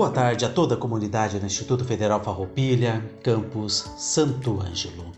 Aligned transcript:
Boa 0.00 0.10
tarde 0.10 0.46
a 0.46 0.48
toda 0.48 0.76
a 0.76 0.78
comunidade 0.78 1.38
do 1.38 1.44
Instituto 1.44 1.84
Federal 1.84 2.24
Farroupilha, 2.24 3.04
campus 3.22 3.84
Santo 3.98 4.58
Ângelo. 4.58 5.12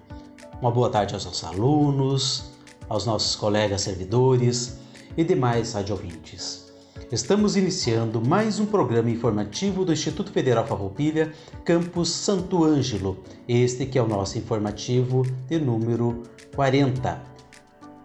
Uma 0.61 0.73
boa 0.73 0.91
tarde 0.91 1.15
aos 1.15 1.25
nossos 1.25 1.45
alunos, 1.45 2.51
aos 2.89 3.07
nossos 3.07 3.37
colegas 3.37 3.83
servidores 3.83 4.81
e 5.17 5.23
demais 5.23 5.75
radiovintes. 5.75 6.73
Estamos 7.13 7.55
iniciando 7.55 8.21
mais 8.21 8.59
um 8.59 8.67
programa 8.67 9.09
informativo 9.09 9.85
do 9.85 9.93
Instituto 9.93 10.33
Federal 10.33 10.67
Farroupilha, 10.67 11.33
campus 11.65 12.11
Santo 12.11 12.65
Ângelo, 12.65 13.23
este 13.47 13.87
que 13.87 13.97
é 13.97 14.03
o 14.03 14.09
nosso 14.09 14.37
informativo 14.37 15.23
de 15.49 15.61
número 15.61 16.25
40, 16.57 17.23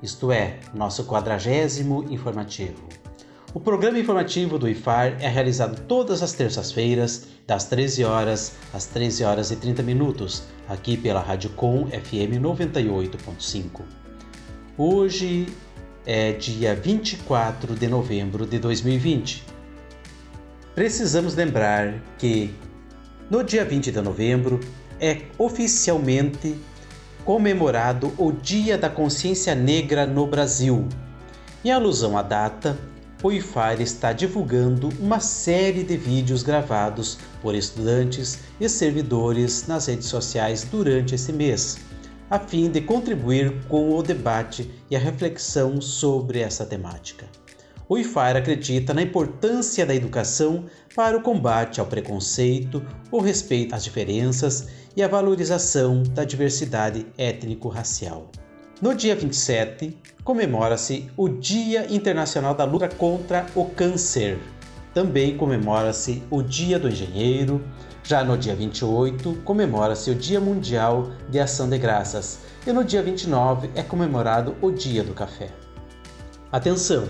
isto 0.03 0.31
é, 0.31 0.59
nosso 0.75 1.05
quadragésimo 1.05 2.05
informativo. 2.11 3.06
O 3.53 3.61
programa 3.61 3.97
informativo 3.97 4.59
do 4.59 4.67
IFAR 4.67 5.15
é 5.21 5.29
realizado 5.29 5.81
todas 5.87 6.21
as 6.21 6.33
terças-feiras, 6.33 7.27
das 7.47 7.63
13 7.63 8.03
horas 8.03 8.53
às 8.73 8.87
13 8.87 9.23
horas 9.23 9.51
e 9.51 9.55
30 9.55 9.81
minutos, 9.83 10.43
aqui 10.67 10.97
pela 10.97 11.21
Rádio 11.21 11.51
Com 11.51 11.87
FM 11.87 12.41
98.5. 12.41 13.83
Hoje 14.77 15.47
é 16.05 16.33
dia 16.33 16.75
24 16.75 17.73
de 17.73 17.87
novembro 17.87 18.45
de 18.45 18.59
2020. 18.59 19.45
Precisamos 20.75 21.33
lembrar 21.33 22.03
que 22.17 22.53
no 23.29 23.45
dia 23.45 23.63
20 23.63 23.93
de 23.93 24.01
novembro 24.01 24.59
é 24.99 25.21
oficialmente 25.37 26.53
comemorado 27.23 28.13
o 28.17 28.29
Dia 28.29 28.77
da 28.77 28.89
Consciência 28.89 29.55
Negra 29.55 30.05
no 30.05 30.27
Brasil. 30.27 30.85
Em 31.63 31.71
alusão 31.71 32.17
à 32.17 32.21
data, 32.21 32.77
o 33.23 33.31
IFAR 33.31 33.81
está 33.81 34.13
divulgando 34.13 34.89
uma 34.99 35.19
série 35.19 35.83
de 35.83 35.97
vídeos 35.97 36.43
gravados 36.43 37.17
por 37.41 37.55
estudantes 37.55 38.39
e 38.59 38.69
servidores 38.69 39.65
nas 39.67 39.87
redes 39.87 40.07
sociais 40.07 40.63
durante 40.63 41.15
esse 41.15 41.33
mês, 41.33 41.77
a 42.29 42.37
fim 42.37 42.69
de 42.69 42.81
contribuir 42.81 43.65
com 43.67 43.97
o 43.97 44.03
debate 44.03 44.69
e 44.89 44.95
a 44.95 44.99
reflexão 44.99 45.81
sobre 45.81 46.39
essa 46.39 46.65
temática. 46.65 47.25
O 47.89 47.97
IFAR 47.97 48.35
acredita 48.35 48.93
na 48.93 49.01
importância 49.01 49.85
da 49.85 49.95
educação 49.95 50.65
para 50.93 51.17
o 51.17 51.21
combate 51.21 51.79
ao 51.79 51.87
preconceito, 51.87 52.85
o 53.09 53.19
respeito 53.19 53.73
às 53.73 53.83
diferenças 53.83 54.67
e 54.95 55.01
a 55.01 55.07
valorização 55.07 56.03
da 56.03 56.23
diversidade 56.23 57.07
étnico-racial. 57.17 58.29
No 58.79 58.93
dia 58.93 59.15
27, 59.15 59.97
comemora-se 60.23 61.09
o 61.17 61.27
Dia 61.27 61.91
Internacional 61.91 62.53
da 62.53 62.63
Luta 62.63 62.87
contra 62.87 63.47
o 63.55 63.65
Câncer. 63.65 64.37
Também 64.93 65.35
comemora-se 65.35 66.21
o 66.29 66.43
Dia 66.43 66.77
do 66.77 66.87
Engenheiro. 66.87 67.59
Já 68.03 68.23
no 68.23 68.37
dia 68.37 68.55
28, 68.55 69.39
comemora-se 69.43 70.11
o 70.11 70.15
Dia 70.15 70.39
Mundial 70.39 71.09
de 71.27 71.39
Ação 71.39 71.67
de 71.67 71.79
Graças. 71.79 72.37
E 72.67 72.71
no 72.71 72.83
dia 72.83 73.01
29 73.01 73.71
é 73.73 73.81
comemorado 73.81 74.55
o 74.61 74.69
Dia 74.69 75.03
do 75.03 75.15
Café. 75.15 75.49
Atenção! 76.51 77.07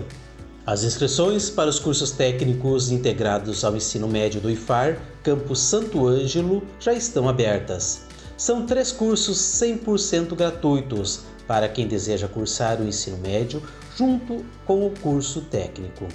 As 0.64 0.84
inscrições 0.84 1.50
para 1.50 1.68
os 1.68 1.78
cursos 1.78 2.12
técnicos 2.12 2.90
integrados 2.90 3.62
ao 3.62 3.76
ensino 3.76 4.08
médio 4.08 4.40
do 4.40 4.50
IFAR, 4.50 4.98
Campus 5.22 5.60
Santo 5.60 6.06
Ângelo, 6.06 6.62
já 6.80 6.94
estão 6.94 7.28
abertas. 7.28 8.06
São 8.38 8.64
três 8.64 8.90
cursos 8.90 9.36
100% 9.36 10.34
gratuitos 10.34 11.26
para 11.48 11.68
quem 11.68 11.88
deseja 11.88 12.28
cursar 12.28 12.80
o 12.80 12.86
ensino 12.86 13.18
médio 13.18 13.60
junto 13.96 14.44
com 14.66 14.86
o 14.86 14.90
curso 15.00 15.40
técnico. 15.40 16.06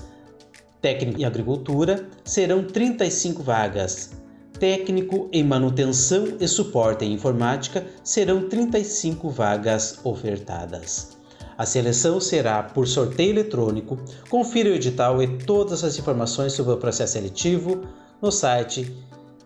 Técnico 0.81 1.19
em 1.19 1.25
agricultura 1.25 2.07
serão 2.23 2.63
35 2.63 3.43
vagas 3.43 4.16
técnico 4.59 5.29
em 5.31 5.43
manutenção 5.43 6.35
e 6.39 6.47
suporte 6.47 7.05
em 7.05 7.13
informática, 7.13 7.85
serão 8.03 8.47
35 8.47 9.29
vagas 9.29 9.99
ofertadas. 10.03 11.17
A 11.57 11.65
seleção 11.65 12.19
será 12.19 12.61
por 12.61 12.87
sorteio 12.87 13.31
eletrônico. 13.31 13.97
Confira 14.29 14.69
o 14.69 14.73
edital 14.73 15.23
e 15.23 15.39
todas 15.39 15.83
as 15.83 15.97
informações 15.97 16.53
sobre 16.53 16.73
o 16.73 16.77
processo 16.77 17.13
seletivo 17.13 17.81
no 18.21 18.31
site 18.31 18.95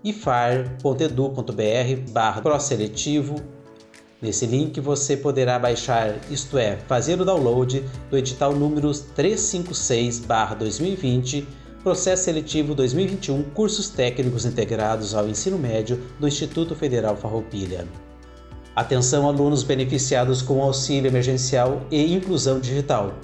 ifar.edu.br 0.03 0.99
seletivo. 2.59 3.35
Nesse 4.21 4.45
link 4.45 4.81
você 4.81 5.17
poderá 5.17 5.57
baixar, 5.57 6.13
isto 6.29 6.57
é, 6.57 6.75
fazer 6.87 7.21
o 7.21 7.25
download 7.25 7.85
do 8.09 8.17
edital 8.17 8.53
número 8.53 8.91
356/2020 8.91 11.45
Processo 11.83 12.25
Seletivo 12.25 12.75
2021 12.75 13.41
Cursos 13.55 13.89
Técnicos 13.89 14.45
Integrados 14.45 15.15
ao 15.15 15.27
Ensino 15.27 15.57
Médio 15.57 15.99
do 16.19 16.27
Instituto 16.27 16.75
Federal 16.75 17.17
Farroupilha. 17.17 17.87
Atenção 18.75 19.27
alunos 19.27 19.63
beneficiados 19.63 20.43
com 20.43 20.61
auxílio 20.61 21.09
emergencial 21.09 21.81
e 21.89 22.13
inclusão 22.13 22.59
digital. 22.59 23.15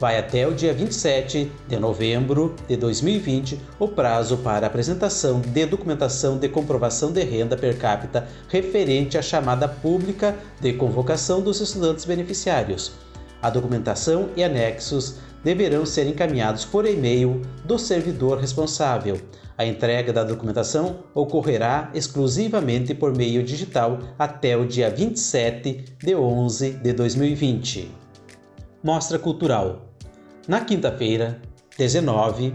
Vai 0.00 0.18
até 0.18 0.48
o 0.48 0.54
dia 0.54 0.72
27 0.72 1.52
de 1.68 1.78
novembro 1.78 2.54
de 2.66 2.74
2020 2.78 3.60
o 3.78 3.86
prazo 3.86 4.38
para 4.38 4.66
apresentação 4.66 5.42
de 5.42 5.66
documentação 5.66 6.38
de 6.38 6.48
comprovação 6.48 7.12
de 7.12 7.22
renda 7.22 7.54
per 7.54 7.76
capita 7.76 8.26
referente 8.48 9.18
à 9.18 9.22
chamada 9.22 9.68
pública 9.68 10.34
de 10.58 10.72
convocação 10.72 11.42
dos 11.42 11.60
estudantes 11.60 12.06
beneficiários. 12.06 12.92
A 13.42 13.50
documentação 13.50 14.30
e 14.34 14.42
anexos 14.42 15.16
deverão 15.42 15.86
ser 15.86 16.06
encaminhados 16.06 16.64
por 16.64 16.86
e-mail 16.86 17.42
do 17.64 17.78
servidor 17.78 18.38
responsável. 18.38 19.20
A 19.58 19.64
entrega 19.64 20.12
da 20.12 20.22
documentação 20.22 21.04
ocorrerá 21.14 21.90
exclusivamente 21.94 22.94
por 22.94 23.16
meio 23.16 23.42
digital 23.42 23.98
até 24.18 24.56
o 24.56 24.66
dia 24.66 24.90
27 24.90 25.96
de 25.98 26.14
11 26.14 26.72
de 26.72 26.92
2020. 26.92 27.90
Mostra 28.82 29.18
Cultural. 29.18 29.86
Na 30.46 30.60
quinta-feira, 30.60 31.40
19 31.78 32.52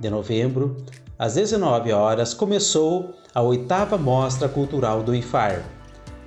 de 0.00 0.10
novembro, 0.10 0.76
às 1.18 1.34
19 1.34 1.92
horas, 1.92 2.32
começou 2.32 3.14
a 3.34 3.42
oitava 3.42 3.98
Mostra 3.98 4.48
Cultural 4.48 5.02
do 5.02 5.14
IFAR. 5.14 5.62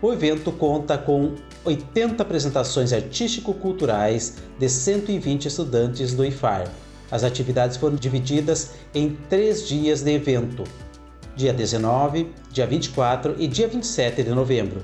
O 0.01 0.12
evento 0.12 0.51
conta 0.51 0.98
com 0.98 1.36
80 1.63 2.24
apresentações 2.24 2.92
artístico-culturais 2.92 4.38
de 4.58 4.68
120 4.68 5.46
estudantes 5.46 6.13
do 6.13 6.25
IFAR. 6.25 6.68
As 7.12 7.24
atividades 7.24 7.78
foram 7.78 7.96
divididas 7.96 8.72
em 8.96 9.16
três 9.30 9.68
dias 9.68 10.02
de 10.02 10.12
evento: 10.12 10.63
dia 11.36 11.54
19, 11.54 12.31
dia 12.52 12.66
24 12.66 13.36
e 13.38 13.48
dia 13.48 13.68
27 13.68 14.24
de 14.24 14.31
novembro. 14.31 14.81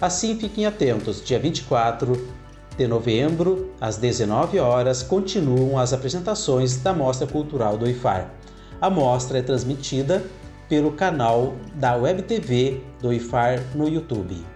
Assim, 0.00 0.38
fiquem 0.38 0.64
atentos: 0.64 1.22
dia 1.22 1.38
24 1.38 2.28
de 2.76 2.86
novembro, 2.86 3.72
às 3.80 3.96
19 3.98 4.58
horas, 4.58 5.02
continuam 5.02 5.78
as 5.78 5.92
apresentações 5.92 6.76
da 6.76 6.92
Mostra 6.92 7.26
Cultural 7.26 7.76
do 7.76 7.88
IFAR. 7.88 8.30
A 8.80 8.88
mostra 8.88 9.38
é 9.38 9.42
transmitida 9.42 10.24
pelo 10.68 10.92
canal 10.92 11.54
da 11.74 11.94
Web 11.94 12.22
TV 12.22 12.80
do 13.00 13.12
IFAR 13.12 13.62
no 13.74 13.88
YouTube. 13.88 14.53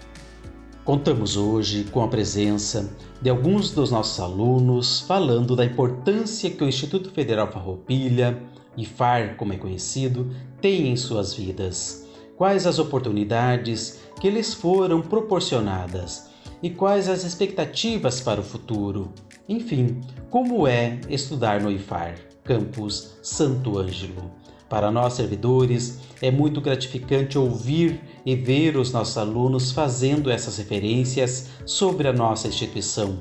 Contamos 0.88 1.36
hoje 1.36 1.84
com 1.84 2.02
a 2.02 2.08
presença 2.08 2.96
de 3.20 3.28
alguns 3.28 3.72
dos 3.72 3.90
nossos 3.90 4.18
alunos 4.18 5.00
falando 5.00 5.54
da 5.54 5.62
importância 5.62 6.50
que 6.50 6.64
o 6.64 6.66
Instituto 6.66 7.10
Federal 7.10 7.52
Farroupilha, 7.52 8.42
IFAR 8.74 9.36
como 9.36 9.52
é 9.52 9.58
conhecido, 9.58 10.34
tem 10.62 10.88
em 10.88 10.96
suas 10.96 11.34
vidas. 11.34 12.06
quais 12.38 12.66
as 12.66 12.78
oportunidades 12.78 14.00
que 14.18 14.30
lhes 14.30 14.54
foram 14.54 15.02
proporcionadas 15.02 16.30
e 16.62 16.70
quais 16.70 17.06
as 17.10 17.22
expectativas 17.22 18.22
para 18.22 18.40
o 18.40 18.42
futuro. 18.44 19.12
Enfim, 19.46 20.00
como 20.30 20.66
é 20.66 21.02
estudar 21.10 21.60
no 21.60 21.70
IFAR, 21.70 22.14
campus 22.42 23.18
Santo 23.22 23.76
Ângelo. 23.76 24.30
Para 24.68 24.90
nós 24.90 25.14
servidores, 25.14 25.98
é 26.20 26.30
muito 26.30 26.60
gratificante 26.60 27.38
ouvir 27.38 28.00
e 28.24 28.36
ver 28.36 28.76
os 28.76 28.92
nossos 28.92 29.16
alunos 29.16 29.72
fazendo 29.72 30.30
essas 30.30 30.58
referências 30.58 31.48
sobre 31.64 32.06
a 32.06 32.12
nossa 32.12 32.48
instituição, 32.48 33.18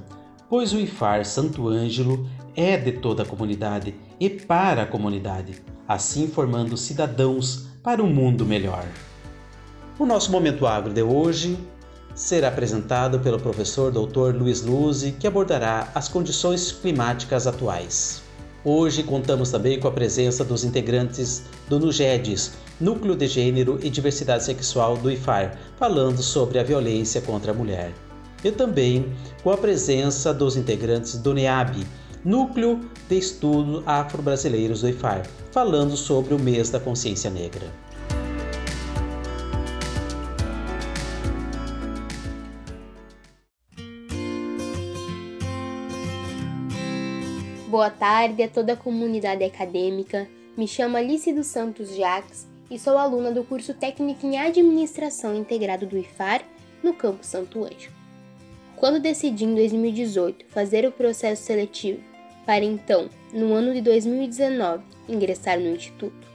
pois 0.50 0.74
o 0.74 0.80
IFAR 0.80 1.26
Santo 1.26 1.68
Ângelo 1.70 2.28
é 2.56 2.76
de 2.76 2.92
toda 2.92 3.24
a 3.24 3.26
comunidade 3.26 3.96
e 4.20 4.30
para 4.30 4.82
a 4.82 4.86
comunidade, 4.86 5.62
assim 5.88 6.28
formando 6.28 6.76
cidadãos 6.76 7.68
para 7.82 8.04
um 8.04 8.14
mundo 8.14 8.46
melhor. 8.46 8.86
O 9.98 10.06
nosso 10.06 10.32
Momento 10.32 10.68
Agro 10.68 10.92
de 10.92 11.02
hoje 11.02 11.58
será 12.14 12.50
apresentado 12.50 13.20
pelo 13.20 13.40
professor 13.40 13.92
Dr. 13.92 14.36
Luiz 14.36 14.64
Luzi, 14.64 15.14
que 15.14 15.28
abordará 15.28 15.92
as 15.96 16.10
condições 16.10 16.72
climáticas 16.72 17.48
atuais. 17.48 18.26
Hoje 18.65 19.04
contamos 19.04 19.51
também 19.51 19.80
com 19.80 19.88
a 19.88 19.92
presença 19.92 20.44
dos 20.44 20.63
integrantes 20.63 21.44
do 21.69 21.80
NUGEDES, 21.80 22.54
Núcleo 22.81 23.15
de 23.15 23.27
Gênero 23.27 23.80
e 23.81 23.89
Diversidade 23.89 24.44
Sexual 24.44 24.98
do 24.98 25.12
IFAR, 25.12 25.57
falando 25.77 26.21
sobre 26.24 26.59
a 26.59 26.63
violência 26.63 27.21
contra 27.21 27.51
a 27.51 27.56
mulher. 27.56 27.94
E 28.44 28.51
também 28.51 29.13
com 29.44 29.51
a 29.51 29.57
presença 29.57 30.33
dos 30.33 30.57
integrantes 30.57 31.18
do 31.18 31.33
NEAB, 31.33 31.86
Núcleo 32.25 32.81
de 33.07 33.18
Estudo 33.18 33.83
Afro-Brasileiros 33.86 34.81
do 34.81 34.89
IFAR, 34.89 35.24
falando 35.51 35.95
sobre 35.95 36.33
o 36.33 36.39
mês 36.39 36.69
da 36.69 36.80
consciência 36.80 37.30
negra. 37.30 37.71
Boa 47.77 47.91
tarde 47.91 48.41
a 48.41 48.50
toda 48.50 48.74
a 48.74 48.75
comunidade 48.75 49.44
acadêmica. 49.44 50.27
Me 50.57 50.68
chamo 50.68 50.97
Alice 50.97 51.31
dos 51.31 51.45
Santos 51.45 51.95
Jacques 51.95 52.47
e 52.71 52.79
sou 52.79 52.97
aluna 52.97 53.31
do 53.31 53.44
curso 53.44 53.71
técnico 53.71 54.25
em 54.25 54.35
Administração 54.35 55.35
Integrado 55.35 55.85
do 55.85 55.95
IFAR 55.95 56.41
no 56.81 56.91
Campo 56.91 57.24
Santo 57.24 57.63
Anjo. 57.63 57.91
Quando 58.75 59.00
decidi 59.00 59.45
em 59.45 59.53
2018 59.53 60.47
fazer 60.47 60.88
o 60.88 60.91
processo 60.91 61.44
seletivo 61.44 62.00
para 62.47 62.65
então, 62.65 63.12
no 63.31 63.53
ano 63.53 63.71
de 63.71 63.81
2019, 63.81 64.83
ingressar 65.07 65.59
no 65.59 65.69
Instituto, 65.69 66.27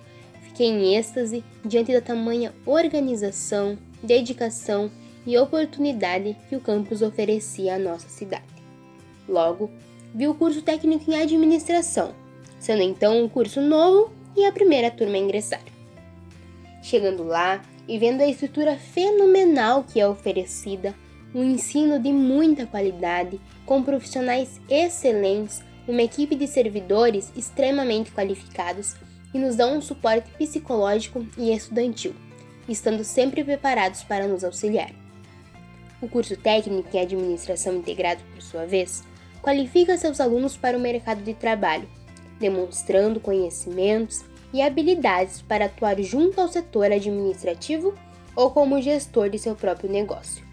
fiquei 0.44 0.68
em 0.68 0.94
êxtase 0.94 1.42
diante 1.64 1.92
da 1.92 2.00
tamanha 2.00 2.54
organização, 2.64 3.76
dedicação 4.00 4.88
e 5.26 5.36
oportunidade 5.36 6.36
que 6.48 6.54
o 6.54 6.60
campus 6.60 7.02
oferecia 7.02 7.74
à 7.74 7.78
nossa 7.80 8.08
cidade. 8.08 8.44
Logo, 9.28 9.68
vi 10.14 10.28
o 10.28 10.34
curso 10.34 10.62
técnico 10.62 11.10
em 11.10 11.20
administração, 11.20 12.14
sendo 12.58 12.82
então 12.82 13.22
um 13.22 13.28
curso 13.28 13.60
novo 13.60 14.12
e 14.36 14.44
a 14.44 14.52
primeira 14.52 14.90
turma 14.90 15.16
a 15.16 15.20
ingressar. 15.20 15.62
Chegando 16.82 17.24
lá 17.24 17.62
e 17.88 17.98
vendo 17.98 18.20
a 18.20 18.26
estrutura 18.26 18.76
fenomenal 18.76 19.84
que 19.84 20.00
é 20.00 20.08
oferecida, 20.08 20.94
um 21.34 21.42
ensino 21.44 21.98
de 21.98 22.12
muita 22.12 22.66
qualidade, 22.66 23.40
com 23.64 23.82
profissionais 23.82 24.60
excelentes, 24.68 25.62
uma 25.88 26.02
equipe 26.02 26.34
de 26.34 26.46
servidores 26.46 27.32
extremamente 27.36 28.12
qualificados 28.12 28.94
e 29.32 29.38
nos 29.38 29.56
dão 29.56 29.78
um 29.78 29.80
suporte 29.80 30.30
psicológico 30.36 31.26
e 31.38 31.52
estudantil, 31.52 32.14
estando 32.68 33.02
sempre 33.02 33.42
preparados 33.42 34.02
para 34.02 34.28
nos 34.28 34.44
auxiliar. 34.44 34.92
O 36.00 36.08
curso 36.08 36.36
técnico 36.36 36.88
em 36.94 37.00
administração 37.00 37.76
integrado, 37.76 38.22
por 38.34 38.42
sua 38.42 38.66
vez, 38.66 39.04
qualifica 39.42 39.98
seus 39.98 40.20
alunos 40.20 40.56
para 40.56 40.78
o 40.78 40.80
mercado 40.80 41.22
de 41.22 41.34
trabalho, 41.34 41.88
demonstrando 42.38 43.20
conhecimentos 43.20 44.24
e 44.52 44.62
habilidades 44.62 45.42
para 45.42 45.64
atuar 45.66 46.00
junto 46.00 46.40
ao 46.40 46.48
setor 46.48 46.92
administrativo 46.92 47.94
ou 48.36 48.50
como 48.50 48.80
gestor 48.80 49.28
de 49.28 49.38
seu 49.38 49.54
próprio 49.54 49.90
negócio, 49.90 50.44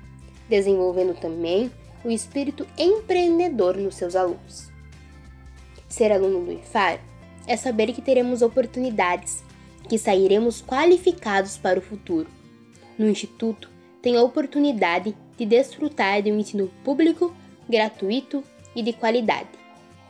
desenvolvendo 0.49 1.13
também 1.13 1.71
o 2.03 2.09
espírito 2.09 2.65
empreendedor 2.77 3.77
nos 3.77 3.95
seus 3.95 4.15
alunos. 4.15 4.69
Ser 5.87 6.11
aluno 6.11 6.45
do 6.45 6.51
IFAR 6.51 6.99
é 7.47 7.57
saber 7.57 7.91
que 7.93 8.01
teremos 8.01 8.41
oportunidades, 8.41 9.43
que 9.87 9.97
sairemos 9.97 10.61
qualificados 10.61 11.57
para 11.57 11.79
o 11.79 11.81
futuro. 11.81 12.27
No 12.97 13.09
Instituto, 13.09 13.69
tem 14.01 14.15
a 14.15 14.21
oportunidade 14.21 15.15
de 15.37 15.45
desfrutar 15.45 16.21
de 16.21 16.31
um 16.31 16.37
ensino 16.37 16.67
público, 16.83 17.35
gratuito 17.67 18.43
e 18.75 18.83
de 18.83 18.93
qualidade, 18.93 19.49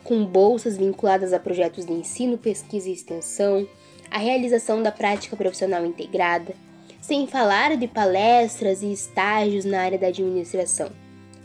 com 0.04 0.24
bolsas 0.24 0.76
vinculadas 0.76 1.32
a 1.32 1.38
projetos 1.38 1.84
de 1.86 1.92
ensino, 1.92 2.38
pesquisa 2.38 2.88
e 2.88 2.92
extensão, 2.92 3.66
a 4.10 4.18
realização 4.18 4.82
da 4.82 4.90
prática 4.90 5.36
profissional 5.36 5.84
integrada, 5.84 6.54
sem 7.00 7.26
falar 7.26 7.76
de 7.76 7.86
palestras 7.86 8.82
e 8.82 8.92
estágios 8.92 9.64
na 9.64 9.80
área 9.80 9.98
da 9.98 10.08
administração, 10.08 10.90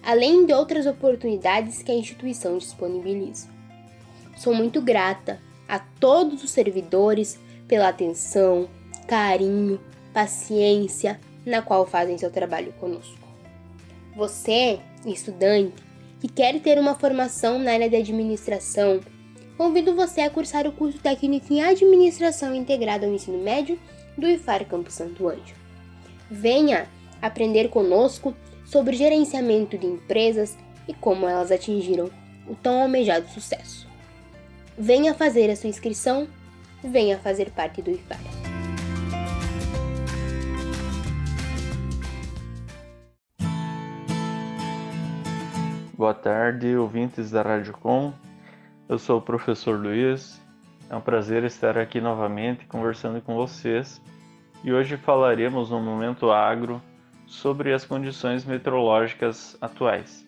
além 0.04 0.46
de 0.46 0.54
outras 0.54 0.86
oportunidades 0.86 1.82
que 1.82 1.92
a 1.92 1.96
instituição 1.96 2.58
disponibiliza. 2.58 3.48
Sou 4.38 4.54
muito 4.54 4.82
grata 4.82 5.40
a 5.68 5.80
todos 5.80 6.44
os 6.44 6.52
servidores 6.52 7.40
pela 7.68 7.90
atenção, 7.90 8.68
carinho, 9.08 9.80
paciência 10.14 11.20
na 11.46 11.62
qual 11.62 11.86
fazem 11.86 12.18
seu 12.18 12.32
trabalho 12.32 12.74
conosco. 12.74 13.26
Você, 14.16 14.80
estudante, 15.06 15.85
que 16.26 16.34
quer 16.34 16.60
ter 16.60 16.80
uma 16.80 16.96
formação 16.96 17.60
na 17.60 17.74
área 17.74 17.90
de 17.90 17.96
administração, 17.96 19.00
convido 19.58 19.96
você 19.96 20.22
a 20.22 20.30
cursar 20.30 20.66
o 20.66 20.72
curso 20.72 20.98
técnico 20.98 21.54
em 21.54 21.62
administração 21.62 22.56
integrado 22.56 23.06
ao 23.06 23.14
ensino 23.14 23.38
médio 23.38 23.80
do 24.18 24.28
IFAR 24.28 24.66
Campo 24.66 24.92
Santo 24.92 25.28
Anjo. 25.28 25.54
Venha 26.30 26.88
aprender 27.22 27.70
conosco 27.70 28.36
sobre 28.66 28.96
gerenciamento 28.96 29.78
de 29.78 29.86
empresas 29.86 30.58
e 30.88 30.94
como 30.96 31.28
elas 31.28 31.52
atingiram 31.52 32.10
o 32.48 32.56
tão 32.56 32.82
almejado 32.82 33.30
sucesso. 33.30 33.88
Venha 34.76 35.14
fazer 35.14 35.52
a 35.52 35.56
sua 35.56 35.70
inscrição, 35.70 36.28
venha 36.84 37.20
fazer 37.20 37.52
parte 37.52 37.84
do 37.84 37.92
IFAR. 37.92 38.45
Boa 45.98 46.14
tarde, 46.14 46.76
ouvintes 46.76 47.32
da 47.32 47.42
Rádio 47.42 47.72
Com. 47.72 48.12
Eu 48.90 49.00
sou 49.00 49.20
o 49.20 49.22
professor 49.22 49.80
Luiz. 49.80 50.42
É 50.90 50.96
um 50.96 51.00
prazer 51.00 51.46
estar 51.46 51.78
aqui 51.78 52.02
novamente 52.02 52.66
conversando 52.66 53.22
com 53.22 53.34
vocês. 53.34 54.02
E 54.62 54.74
hoje 54.74 54.98
falaremos 54.98 55.70
no 55.70 55.80
Momento 55.80 56.32
Agro 56.32 56.82
sobre 57.26 57.72
as 57.72 57.86
condições 57.86 58.44
meteorológicas 58.44 59.58
atuais. 59.62 60.28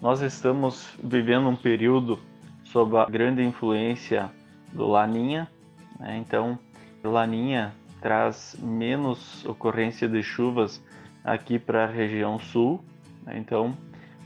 Nós 0.00 0.20
estamos 0.20 0.96
vivendo 1.02 1.48
um 1.48 1.56
período 1.56 2.20
sob 2.62 2.96
a 2.96 3.04
grande 3.04 3.42
influência 3.42 4.30
do 4.72 4.86
Laninha, 4.86 5.50
né? 5.98 6.16
então 6.16 6.56
Laninha 7.02 7.74
traz 8.00 8.56
menos 8.62 9.44
ocorrência 9.46 10.08
de 10.08 10.22
chuvas 10.22 10.80
aqui 11.24 11.58
para 11.58 11.86
a 11.86 11.88
região 11.88 12.38
sul, 12.38 12.84
né? 13.24 13.36
então 13.36 13.76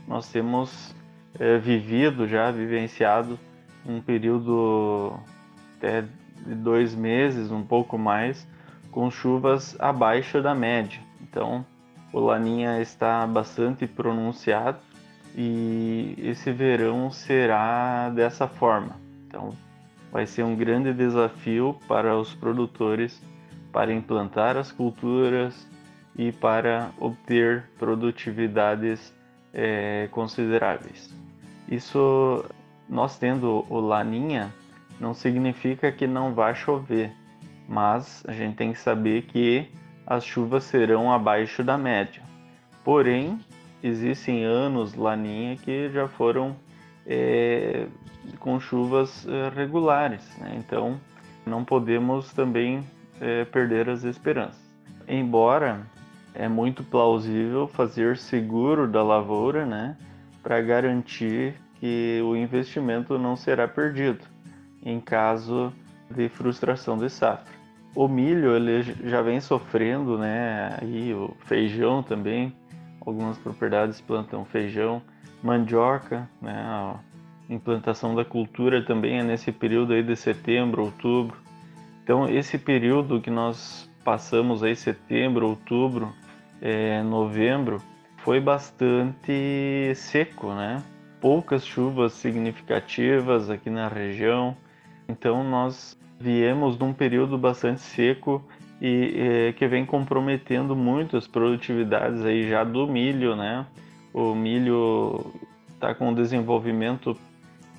nós 0.07 0.31
temos 0.31 0.95
é, 1.39 1.57
vivido 1.57 2.27
já, 2.27 2.49
vivenciado 2.51 3.37
um 3.85 4.01
período 4.01 5.13
até 5.77 6.01
de 6.01 6.55
dois 6.55 6.95
meses, 6.95 7.51
um 7.51 7.63
pouco 7.63 7.97
mais, 7.97 8.47
com 8.91 9.11
chuvas 9.11 9.75
abaixo 9.79 10.41
da 10.41 10.55
média. 10.55 10.99
Então, 11.21 11.65
o 12.11 12.19
Laninha 12.19 12.81
está 12.81 13.25
bastante 13.27 13.85
pronunciado 13.85 14.79
e 15.35 16.15
esse 16.17 16.51
verão 16.51 17.11
será 17.11 18.09
dessa 18.09 18.47
forma. 18.47 18.95
Então, 19.27 19.53
vai 20.11 20.25
ser 20.25 20.43
um 20.43 20.55
grande 20.55 20.93
desafio 20.93 21.77
para 21.87 22.17
os 22.17 22.33
produtores 22.33 23.21
para 23.71 23.93
implantar 23.93 24.57
as 24.57 24.71
culturas 24.71 25.67
e 26.17 26.31
para 26.31 26.89
obter 26.99 27.65
produtividades 27.77 29.13
é, 29.57 30.07
consideráveis. 30.11 31.11
Isso, 31.67 32.45
nós 32.87 33.17
tendo 33.17 33.65
o 33.67 33.79
Laninha, 33.79 34.53
não 34.99 35.15
significa 35.15 35.91
que 35.91 36.05
não 36.05 36.33
vai 36.33 36.53
chover, 36.53 37.11
mas 37.67 38.23
a 38.27 38.31
gente 38.31 38.55
tem 38.55 38.71
que 38.71 38.79
saber 38.79 39.23
que 39.23 39.67
as 40.05 40.23
chuvas 40.23 40.63
serão 40.63 41.11
abaixo 41.11 41.63
da 41.63 41.77
média. 41.77 42.21
Porém, 42.83 43.39
existem 43.83 44.45
anos 44.45 44.93
Laninha 44.93 45.57
que 45.57 45.89
já 45.89 46.07
foram 46.07 46.55
é, 47.05 47.87
com 48.39 48.59
chuvas 48.59 49.27
é, 49.27 49.49
regulares, 49.49 50.23
né? 50.37 50.53
então 50.57 50.99
não 51.45 51.65
podemos 51.65 52.31
também 52.31 52.83
é, 53.19 53.43
perder 53.45 53.89
as 53.89 54.03
esperanças. 54.03 54.61
embora 55.07 55.85
é 56.37 56.47
muito 56.47 56.83
plausível 56.83 57.67
fazer 57.67 58.15
seguro 58.15 58.87
da 58.87 59.03
lavoura, 59.03 59.65
né, 59.65 59.97
para 60.43 60.61
garantir 60.61 61.55
que 61.79 62.21
o 62.23 62.35
investimento 62.35 63.17
não 63.17 63.35
será 63.35 63.67
perdido 63.67 64.23
em 64.83 64.99
caso 64.99 65.73
de 66.09 66.29
frustração 66.29 66.97
de 66.97 67.09
safra. 67.09 67.51
O 67.95 68.07
milho 68.07 68.55
ele 68.55 68.83
já 69.09 69.21
vem 69.23 69.41
sofrendo, 69.41 70.17
né, 70.17 70.77
aí 70.79 71.11
o 71.13 71.35
feijão 71.45 72.03
também, 72.03 72.55
algumas 73.03 73.37
propriedades 73.39 73.99
plantam 73.99 74.45
feijão, 74.45 75.01
mandioca, 75.41 76.29
né, 76.39 76.53
a 76.53 76.99
implantação 77.49 78.13
da 78.13 78.23
cultura 78.23 78.83
também 78.83 79.19
é 79.19 79.23
nesse 79.23 79.51
período 79.51 79.93
aí 79.93 80.03
de 80.03 80.15
setembro, 80.15 80.83
outubro. 80.83 81.35
Então 82.03 82.29
esse 82.29 82.59
período 82.59 83.19
que 83.19 83.31
nós 83.31 83.89
passamos 84.03 84.63
aí 84.63 84.75
setembro, 84.75 85.47
outubro, 85.47 86.13
é, 86.61 87.01
novembro, 87.03 87.81
foi 88.17 88.39
bastante 88.39 89.93
seco, 89.95 90.53
né? 90.53 90.83
Poucas 91.21 91.65
chuvas 91.65 92.13
significativas 92.13 93.49
aqui 93.49 93.69
na 93.69 93.87
região. 93.87 94.55
Então 95.07 95.43
nós 95.43 95.97
viemos 96.19 96.77
num 96.77 96.93
período 96.93 97.37
bastante 97.37 97.81
seco 97.81 98.43
e 98.81 99.13
é, 99.15 99.53
que 99.53 99.67
vem 99.67 99.85
comprometendo 99.85 100.75
muito 100.75 101.17
as 101.17 101.27
produtividades 101.27 102.23
aí 102.23 102.47
já 102.47 102.63
do 102.63 102.87
milho, 102.87 103.35
né? 103.35 103.65
O 104.13 104.35
milho 104.35 105.33
está 105.73 105.93
com 105.93 106.09
um 106.09 106.13
desenvolvimento, 106.13 107.17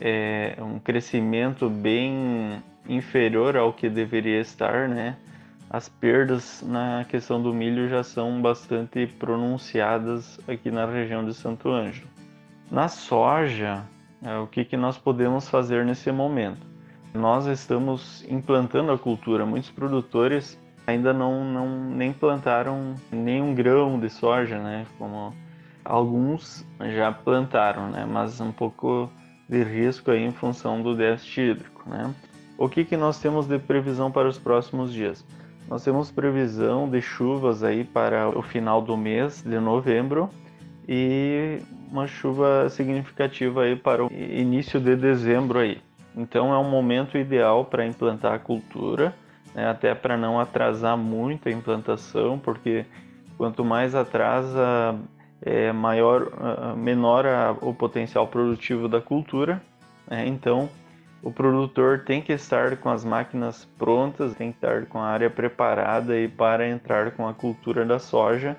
é, 0.00 0.56
um 0.60 0.78
crescimento 0.78 1.68
bem 1.68 2.62
inferior 2.88 3.56
ao 3.56 3.72
que 3.72 3.88
deveria 3.88 4.40
estar, 4.40 4.88
né? 4.88 5.16
As 5.70 5.88
perdas 5.88 6.64
na 6.66 7.04
questão 7.04 7.42
do 7.42 7.52
milho 7.52 7.88
já 7.88 8.02
são 8.02 8.40
bastante 8.40 9.06
pronunciadas 9.06 10.40
aqui 10.48 10.70
na 10.70 10.86
região 10.86 11.24
de 11.24 11.34
Santo 11.34 11.70
Ângelo. 11.70 12.08
Na 12.70 12.88
soja, 12.88 13.84
é, 14.22 14.36
o 14.38 14.46
que, 14.46 14.64
que 14.64 14.76
nós 14.76 14.96
podemos 14.96 15.48
fazer 15.48 15.84
nesse 15.84 16.10
momento? 16.10 16.66
Nós 17.12 17.46
estamos 17.46 18.24
implantando 18.28 18.92
a 18.92 18.98
cultura. 18.98 19.44
Muitos 19.44 19.70
produtores 19.70 20.58
ainda 20.86 21.12
não, 21.12 21.44
não 21.44 21.68
nem 21.68 22.14
plantaram 22.14 22.94
nenhum 23.12 23.54
grão 23.54 24.00
de 24.00 24.08
soja, 24.08 24.58
né? 24.58 24.86
Como 24.98 25.34
alguns 25.84 26.66
já 26.94 27.12
plantaram, 27.12 27.90
né? 27.90 28.06
Mas 28.10 28.40
um 28.40 28.52
pouco 28.52 29.10
de 29.46 29.62
risco 29.62 30.10
aí 30.10 30.24
em 30.24 30.32
função 30.32 30.82
do 30.82 30.96
déficit 30.96 31.40
hídrico, 31.40 31.88
né? 31.88 32.14
O 32.56 32.68
que, 32.68 32.84
que 32.84 32.96
nós 32.96 33.20
temos 33.20 33.46
de 33.46 33.58
previsão 33.58 34.10
para 34.10 34.28
os 34.28 34.38
próximos 34.38 34.92
dias? 34.92 35.24
Nós 35.68 35.84
temos 35.84 36.10
previsão 36.10 36.88
de 36.88 37.02
chuvas 37.02 37.62
aí 37.62 37.84
para 37.84 38.28
o 38.30 38.40
final 38.40 38.80
do 38.80 38.96
mês 38.96 39.42
de 39.42 39.60
novembro 39.60 40.30
e 40.88 41.58
uma 41.90 42.06
chuva 42.06 42.70
significativa 42.70 43.64
aí 43.64 43.76
para 43.76 44.06
o 44.06 44.10
início 44.10 44.80
de 44.80 44.96
dezembro 44.96 45.58
aí. 45.58 45.78
Então 46.16 46.54
é 46.54 46.58
um 46.58 46.68
momento 46.68 47.18
ideal 47.18 47.66
para 47.66 47.86
implantar 47.86 48.32
a 48.32 48.38
cultura, 48.38 49.14
né, 49.54 49.68
até 49.68 49.94
para 49.94 50.16
não 50.16 50.40
atrasar 50.40 50.96
muito 50.96 51.50
a 51.50 51.52
implantação, 51.52 52.38
porque 52.38 52.86
quanto 53.36 53.62
mais 53.62 53.94
atrasa, 53.94 54.98
é 55.42 55.70
maior, 55.70 56.32
ah, 56.40 56.74
menor 56.74 57.26
a, 57.26 57.54
o 57.60 57.74
potencial 57.74 58.26
produtivo 58.26 58.88
da 58.88 59.02
cultura. 59.02 59.62
Né, 60.10 60.26
então 60.26 60.70
o 61.22 61.32
produtor 61.32 62.04
tem 62.04 62.22
que 62.22 62.32
estar 62.32 62.76
com 62.76 62.88
as 62.88 63.04
máquinas 63.04 63.64
prontas, 63.76 64.34
tem 64.34 64.52
que 64.52 64.58
estar 64.58 64.86
com 64.86 64.98
a 64.98 65.06
área 65.06 65.28
preparada 65.28 66.18
e 66.18 66.28
para 66.28 66.68
entrar 66.68 67.10
com 67.12 67.26
a 67.26 67.34
cultura 67.34 67.84
da 67.84 67.98
soja 67.98 68.56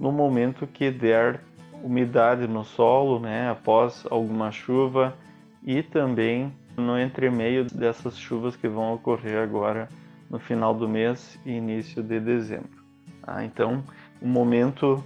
no 0.00 0.10
momento 0.10 0.66
que 0.66 0.90
der 0.90 1.40
umidade 1.82 2.46
no 2.46 2.64
solo, 2.64 3.20
né, 3.20 3.50
após 3.50 4.06
alguma 4.10 4.50
chuva 4.50 5.14
e 5.62 5.82
também 5.82 6.52
no 6.76 6.98
entremeio 6.98 7.64
dessas 7.64 8.18
chuvas 8.18 8.56
que 8.56 8.68
vão 8.68 8.94
ocorrer 8.94 9.42
agora 9.42 9.88
no 10.30 10.38
final 10.38 10.74
do 10.74 10.88
mês 10.88 11.38
e 11.44 11.52
início 11.52 12.02
de 12.02 12.20
dezembro. 12.20 12.82
Ah, 13.22 13.44
então, 13.44 13.82
o 14.20 14.26
momento 14.26 15.04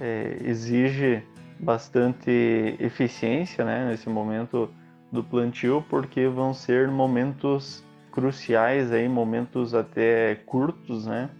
é, 0.00 0.38
exige 0.44 1.22
bastante 1.58 2.76
eficiência, 2.78 3.64
né, 3.64 3.88
nesse 3.88 4.08
momento 4.08 4.70
do 5.14 5.22
plantio, 5.22 5.82
porque 5.88 6.26
vão 6.26 6.52
ser 6.52 6.88
momentos 6.88 7.82
cruciais 8.10 8.92
aí, 8.92 9.08
momentos 9.08 9.74
até 9.74 10.34
curtos, 10.46 11.06
né? 11.06 11.30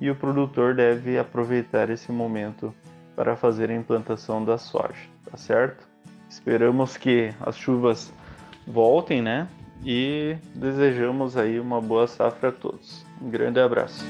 E 0.00 0.10
o 0.10 0.16
produtor 0.16 0.74
deve 0.74 1.18
aproveitar 1.18 1.90
esse 1.90 2.10
momento 2.10 2.74
para 3.14 3.36
fazer 3.36 3.70
a 3.70 3.74
implantação 3.74 4.44
da 4.44 4.56
soja, 4.56 4.94
tá 5.30 5.36
certo? 5.36 5.86
Esperamos 6.28 6.96
que 6.96 7.32
as 7.40 7.56
chuvas 7.56 8.12
voltem, 8.66 9.20
né? 9.20 9.46
E 9.84 10.36
desejamos 10.54 11.36
aí 11.36 11.60
uma 11.60 11.80
boa 11.80 12.06
safra 12.06 12.48
a 12.48 12.52
todos. 12.52 13.04
Um 13.20 13.30
grande 13.30 13.60
abraço. 13.60 14.04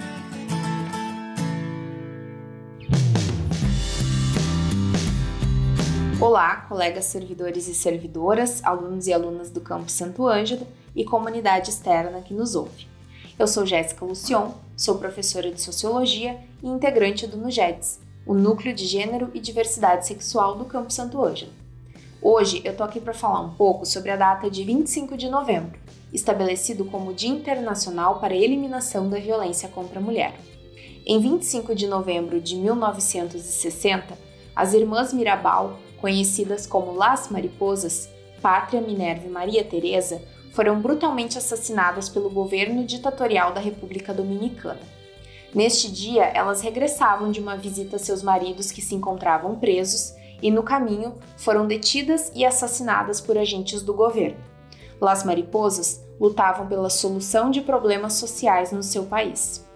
Olá, 6.28 6.56
colegas 6.68 7.06
servidores 7.06 7.68
e 7.68 7.75
servidoras, 7.75 8.62
alunos 8.62 9.06
e 9.06 9.14
alunas 9.14 9.50
do 9.50 9.62
Campo 9.62 9.90
Santo 9.90 10.26
Ângelo 10.26 10.66
e 10.94 11.02
comunidade 11.02 11.70
externa 11.70 12.20
que 12.20 12.35
nos 12.35 12.54
ouve. 12.54 12.87
Eu 13.38 13.47
sou 13.47 13.64
Jéssica 13.64 14.04
Lucion, 14.04 14.50
sou 14.76 14.99
professora 14.99 15.50
de 15.50 15.58
Sociologia 15.58 16.38
e 16.62 16.68
integrante 16.68 17.26
do 17.26 17.38
NUGEDS, 17.38 18.00
o 18.26 18.35
Núcleo 18.35 18.75
de 18.75 18.85
Gênero 18.85 19.30
e 19.32 19.40
Diversidade 19.40 20.06
Sexual 20.06 20.54
do 20.54 20.66
Campo 20.66 20.92
Santo 20.92 21.25
Ângelo. 21.25 21.50
Hoje 22.20 22.61
eu 22.62 22.76
tô 22.76 22.85
aqui 22.85 23.00
para 23.00 23.14
falar 23.14 23.40
um 23.40 23.54
pouco 23.54 23.87
sobre 23.87 24.11
a 24.11 24.16
data 24.16 24.50
de 24.50 24.62
25 24.64 25.16
de 25.16 25.30
novembro, 25.30 25.80
estabelecido 26.12 26.85
como 26.85 27.14
Dia 27.14 27.30
Internacional 27.30 28.20
para 28.20 28.35
a 28.35 28.37
Eliminação 28.37 29.08
da 29.08 29.18
Violência 29.18 29.70
contra 29.70 29.99
a 29.99 30.02
Mulher. 30.02 30.38
Em 31.06 31.18
25 31.18 31.75
de 31.75 31.87
novembro 31.87 32.38
de 32.38 32.54
1960, 32.54 34.28
as 34.54 34.75
irmãs 34.75 35.11
Mirabal 35.14 35.78
conhecidas 36.00 36.67
como 36.67 36.95
Las 36.95 37.28
Mariposas, 37.31 38.09
Pátria, 38.40 38.81
Minerva 38.81 39.26
e 39.26 39.31
Maria 39.31 39.64
Teresa, 39.64 40.23
foram 40.52 40.81
brutalmente 40.81 41.38
assassinadas 41.38 42.09
pelo 42.09 42.31
governo 42.31 42.85
ditatorial 42.85 43.52
da 43.52 43.61
República 43.61 44.12
Dominicana. 44.14 44.81
Neste 45.55 45.90
dia, 45.90 46.25
elas 46.25 46.61
regressavam 46.61 47.31
de 47.31 47.40
uma 47.40 47.57
visita 47.57 47.97
a 47.97 47.99
seus 47.99 48.23
maridos 48.23 48.71
que 48.71 48.83
se 48.83 48.95
encontravam 48.95 49.57
presos 49.57 50.14
e, 50.43 50.50
no 50.50 50.62
caminho, 50.62 51.14
foram 51.37 51.67
detidas 51.67 52.31
e 52.35 52.45
assassinadas 52.45 53.21
por 53.21 53.38
agentes 53.38 53.83
do 53.83 53.95
governo. 53.95 54.38
Las 55.00 55.25
Mariposas 55.25 56.05
lutavam 56.21 56.67
pela 56.67 56.90
solução 56.90 57.50
de 57.50 57.61
problemas 57.61 58.14
sociais 58.14 58.73
no 58.73 58.83
seu 58.83 59.05
país. 59.05 59.67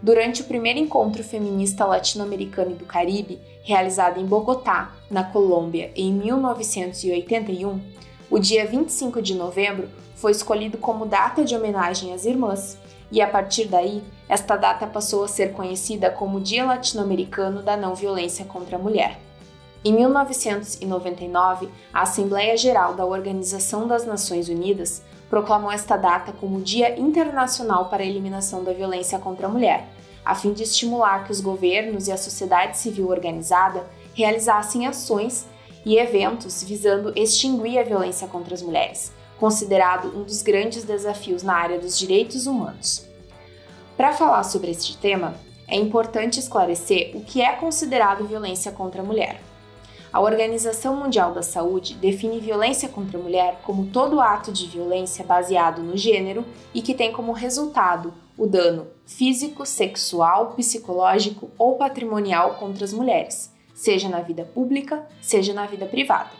Durante 0.00 0.42
o 0.42 0.44
primeiro 0.44 0.78
encontro 0.78 1.24
feminista 1.24 1.84
latino-americano 1.84 2.70
e 2.70 2.74
do 2.74 2.84
Caribe, 2.84 3.40
realizado 3.64 4.20
em 4.20 4.24
Bogotá, 4.24 4.92
na 5.10 5.24
Colômbia, 5.24 5.90
em 5.96 6.12
1981, 6.12 7.80
o 8.30 8.38
dia 8.38 8.64
25 8.64 9.20
de 9.20 9.34
novembro 9.34 9.88
foi 10.14 10.30
escolhido 10.30 10.78
como 10.78 11.04
data 11.04 11.44
de 11.44 11.56
homenagem 11.56 12.12
às 12.14 12.24
irmãs, 12.24 12.78
e 13.10 13.20
a 13.20 13.26
partir 13.26 13.66
daí, 13.66 14.02
esta 14.28 14.56
data 14.56 14.86
passou 14.86 15.24
a 15.24 15.28
ser 15.28 15.52
conhecida 15.52 16.10
como 16.10 16.40
Dia 16.40 16.64
Latino-Americano 16.64 17.62
da 17.62 17.76
Não 17.76 17.94
Violência 17.94 18.44
contra 18.44 18.76
a 18.76 18.78
Mulher. 18.78 19.18
Em 19.84 19.92
1999, 19.94 21.68
a 21.92 22.02
Assembleia 22.02 22.56
Geral 22.56 22.94
da 22.94 23.06
Organização 23.06 23.88
das 23.88 24.04
Nações 24.04 24.48
Unidas 24.48 25.02
proclamou 25.28 25.70
esta 25.70 25.96
data 25.96 26.32
como 26.32 26.60
Dia 26.60 26.98
Internacional 26.98 27.88
para 27.88 28.02
a 28.02 28.06
Eliminação 28.06 28.64
da 28.64 28.72
Violência 28.72 29.18
contra 29.18 29.46
a 29.46 29.50
Mulher, 29.50 29.86
a 30.24 30.34
fim 30.34 30.52
de 30.52 30.62
estimular 30.62 31.24
que 31.24 31.32
os 31.32 31.40
governos 31.40 32.08
e 32.08 32.12
a 32.12 32.16
sociedade 32.16 32.78
civil 32.78 33.08
organizada 33.08 33.86
realizassem 34.14 34.86
ações 34.86 35.46
e 35.84 35.96
eventos 35.96 36.62
visando 36.62 37.12
extinguir 37.16 37.78
a 37.78 37.84
violência 37.84 38.26
contra 38.28 38.54
as 38.54 38.62
mulheres, 38.62 39.12
considerado 39.38 40.08
um 40.16 40.24
dos 40.24 40.42
grandes 40.42 40.84
desafios 40.84 41.42
na 41.42 41.54
área 41.54 41.78
dos 41.78 41.98
direitos 41.98 42.46
humanos. 42.46 43.06
Para 43.96 44.12
falar 44.12 44.42
sobre 44.42 44.70
este 44.70 44.96
tema, 44.96 45.34
é 45.66 45.76
importante 45.76 46.40
esclarecer 46.40 47.12
o 47.14 47.20
que 47.22 47.42
é 47.42 47.52
considerado 47.52 48.26
violência 48.26 48.72
contra 48.72 49.02
a 49.02 49.04
mulher. 49.04 49.40
A 50.10 50.20
Organização 50.20 50.96
Mundial 50.96 51.32
da 51.32 51.42
Saúde 51.42 51.94
define 51.94 52.40
violência 52.40 52.88
contra 52.88 53.18
a 53.18 53.22
mulher 53.22 53.60
como 53.62 53.86
todo 53.86 54.20
ato 54.20 54.50
de 54.50 54.66
violência 54.66 55.22
baseado 55.22 55.82
no 55.82 55.98
gênero 55.98 56.46
e 56.72 56.80
que 56.80 56.94
tem 56.94 57.12
como 57.12 57.32
resultado 57.32 58.14
o 58.36 58.46
dano 58.46 58.86
físico, 59.04 59.66
sexual, 59.66 60.54
psicológico 60.54 61.50
ou 61.58 61.76
patrimonial 61.76 62.54
contra 62.54 62.86
as 62.86 62.92
mulheres, 62.92 63.52
seja 63.74 64.08
na 64.08 64.20
vida 64.20 64.44
pública, 64.44 65.06
seja 65.20 65.52
na 65.52 65.66
vida 65.66 65.84
privada. 65.84 66.30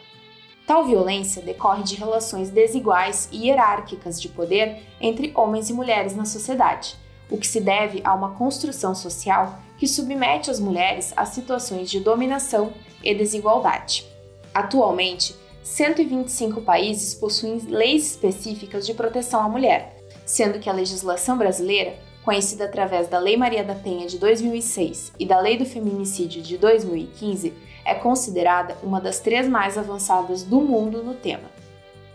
Tal 0.67 0.87
violência 0.87 1.43
decorre 1.43 1.83
de 1.83 1.95
relações 1.95 2.49
desiguais 2.49 3.29
e 3.31 3.49
hierárquicas 3.49 4.21
de 4.21 4.31
poder 4.31 4.83
entre 4.99 5.31
homens 5.35 5.69
e 5.69 5.75
mulheres 5.75 6.17
na 6.17 6.25
sociedade, 6.25 6.97
o 7.31 7.37
que 7.37 7.47
se 7.47 7.61
deve 7.61 8.01
a 8.03 8.15
uma 8.15 8.31
construção 8.31 8.95
social 8.95 9.59
que 9.79 9.87
submete 9.87 10.51
as 10.51 10.61
mulheres 10.61 11.13
a 11.17 11.25
situações 11.25 11.91
de 11.91 12.01
dominação 12.01 12.73
e 13.03 13.15
desigualdade. 13.15 14.07
Atualmente, 14.53 15.35
125 15.63 16.63
países 16.63 17.15
possuem 17.15 17.59
leis 17.69 18.11
específicas 18.11 18.87
de 18.87 18.95
proteção 18.95 19.41
à 19.41 19.49
mulher, 19.49 19.97
sendo 20.27 20.59
que 20.59 20.69
a 20.69 20.73
legislação 20.73 21.39
brasileira, 21.39 21.95
conhecida 22.25 22.65
através 22.65 23.09
da 23.09 23.19
Lei 23.19 23.37
Maria 23.37 23.63
da 23.63 23.75
Penha 23.75 24.07
de 24.07 24.19
2006 24.19 25.13
e 25.19 25.25
da 25.25 25.39
Lei 25.41 25.57
do 25.57 25.65
Feminicídio 25.65 26.43
de 26.43 26.59
2015, 26.59 27.53
é 27.85 27.95
considerada 27.95 28.77
uma 28.83 29.01
das 29.01 29.21
três 29.21 29.49
mais 29.49 29.79
avançadas 29.79 30.43
do 30.43 30.61
mundo 30.61 31.03
no 31.03 31.15
tema. 31.15 31.51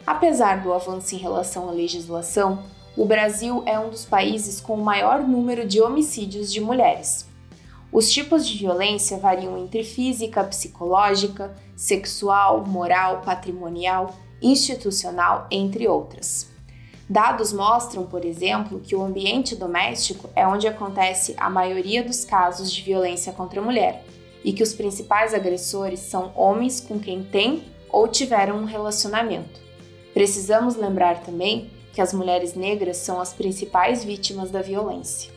Apesar 0.06 0.62
do 0.62 0.74
avanço 0.74 1.16
em 1.16 1.18
relação 1.18 1.70
à 1.70 1.72
legislação, 1.72 2.64
o 2.96 3.06
Brasil 3.06 3.64
é 3.66 3.80
um 3.80 3.90
dos 3.90 4.06
países 4.06 4.60
com 4.60 4.76
o 4.76 4.84
maior 4.84 5.24
número 5.24 5.66
de 5.66 5.82
homicídios 5.82 6.52
de 6.52 6.60
mulheres. 6.60 7.33
Os 7.94 8.12
tipos 8.12 8.48
de 8.48 8.58
violência 8.58 9.20
variam 9.20 9.56
entre 9.56 9.84
física, 9.84 10.44
psicológica, 10.44 11.56
sexual, 11.76 12.66
moral, 12.66 13.22
patrimonial, 13.22 14.16
institucional, 14.42 15.46
entre 15.52 15.88
outras. 15.88 16.50
Dados 17.08 17.54
mostram, 17.54 18.08
por 18.08 18.26
exemplo, 18.26 18.80
que 18.80 18.96
o 18.96 19.04
ambiente 19.04 19.56
doméstico 19.56 20.28
é 20.36 20.48
onde 20.48 20.68
acontece 20.68 21.36
a 21.38 21.52
maioria 21.52 22.04
dos 22.04 22.26
casos 22.26 22.74
de 22.74 22.82
violência 22.82 23.32
contra 23.32 23.62
a 23.62 23.64
mulher 23.64 24.04
e 24.44 24.52
que 24.52 24.64
os 24.64 24.74
principais 24.74 25.32
agressores 25.32 26.00
são 26.00 26.32
homens 26.36 26.80
com 26.80 26.98
quem 26.98 27.24
têm 27.24 27.64
ou 27.92 28.08
tiveram 28.08 28.58
um 28.58 28.66
relacionamento. 28.66 29.62
Precisamos 30.16 30.76
lembrar 30.76 31.22
também 31.22 31.70
que 31.94 32.02
as 32.02 32.12
mulheres 32.12 32.56
negras 32.56 32.98
são 32.98 33.22
as 33.22 33.34
principais 33.34 34.04
vítimas 34.04 34.50
da 34.50 34.64
violência. 34.64 35.33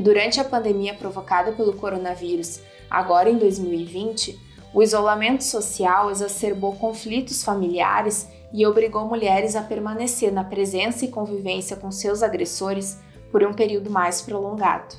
Durante 0.00 0.40
a 0.40 0.44
pandemia 0.44 0.94
provocada 0.94 1.52
pelo 1.52 1.74
coronavírus, 1.74 2.62
agora 2.88 3.28
em 3.28 3.36
2020, 3.36 4.34
o 4.72 4.82
isolamento 4.82 5.44
social 5.44 6.10
exacerbou 6.10 6.74
conflitos 6.76 7.44
familiares 7.44 8.26
e 8.50 8.64
obrigou 8.64 9.04
mulheres 9.04 9.54
a 9.54 9.62
permanecer 9.62 10.32
na 10.32 10.42
presença 10.42 11.04
e 11.04 11.08
convivência 11.08 11.76
com 11.76 11.90
seus 11.90 12.22
agressores 12.22 12.98
por 13.30 13.44
um 13.44 13.52
período 13.52 13.90
mais 13.90 14.22
prolongado. 14.22 14.96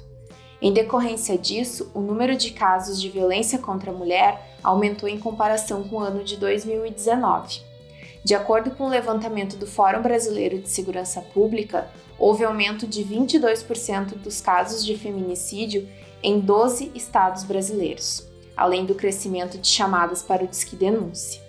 Em 0.61 0.71
decorrência 0.71 1.35
disso, 1.35 1.89
o 1.95 1.99
número 1.99 2.35
de 2.35 2.51
casos 2.51 3.01
de 3.01 3.09
violência 3.09 3.57
contra 3.57 3.89
a 3.89 3.95
mulher 3.95 4.55
aumentou 4.63 5.09
em 5.09 5.17
comparação 5.17 5.83
com 5.83 5.95
o 5.95 5.99
ano 5.99 6.23
de 6.23 6.37
2019. 6.37 7.61
De 8.23 8.35
acordo 8.35 8.69
com 8.69 8.83
o 8.83 8.89
levantamento 8.89 9.57
do 9.57 9.65
Fórum 9.65 10.03
Brasileiro 10.03 10.59
de 10.59 10.69
Segurança 10.69 11.21
Pública, 11.33 11.89
houve 12.17 12.43
aumento 12.43 12.85
de 12.87 13.03
22% 13.03 14.15
dos 14.15 14.41
casos 14.41 14.85
de 14.85 14.97
feminicídio 14.97 15.87
em 16.23 16.39
12 16.39 16.91
estados 16.93 17.43
brasileiros, 17.43 18.27
além 18.55 18.85
do 18.85 18.95
crescimento 18.95 19.57
de 19.57 19.67
chamadas 19.67 20.21
para 20.21 20.43
o 20.43 20.47
Disque 20.47 20.75
Denúncia. 20.75 21.41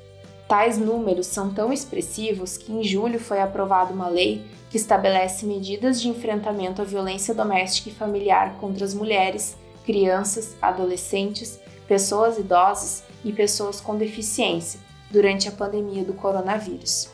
Tais 0.48 0.76
números 0.78 1.26
são 1.26 1.52
tão 1.52 1.72
expressivos 1.72 2.56
que 2.56 2.72
em 2.72 2.82
julho 2.82 3.18
foi 3.18 3.40
aprovada 3.40 3.92
uma 3.92 4.08
lei 4.08 4.44
que 4.70 4.76
estabelece 4.76 5.44
medidas 5.44 6.00
de 6.00 6.08
enfrentamento 6.08 6.80
à 6.80 6.84
violência 6.84 7.34
doméstica 7.34 7.90
e 7.90 7.94
familiar 7.94 8.56
contra 8.58 8.84
as 8.84 8.94
mulheres, 8.94 9.56
crianças, 9.84 10.56
adolescentes, 10.62 11.58
pessoas 11.86 12.38
idosas 12.38 13.04
e 13.24 13.32
pessoas 13.32 13.80
com 13.80 13.96
deficiência 13.96 14.80
durante 15.10 15.48
a 15.48 15.52
pandemia 15.52 16.02
do 16.04 16.14
coronavírus. 16.14 17.10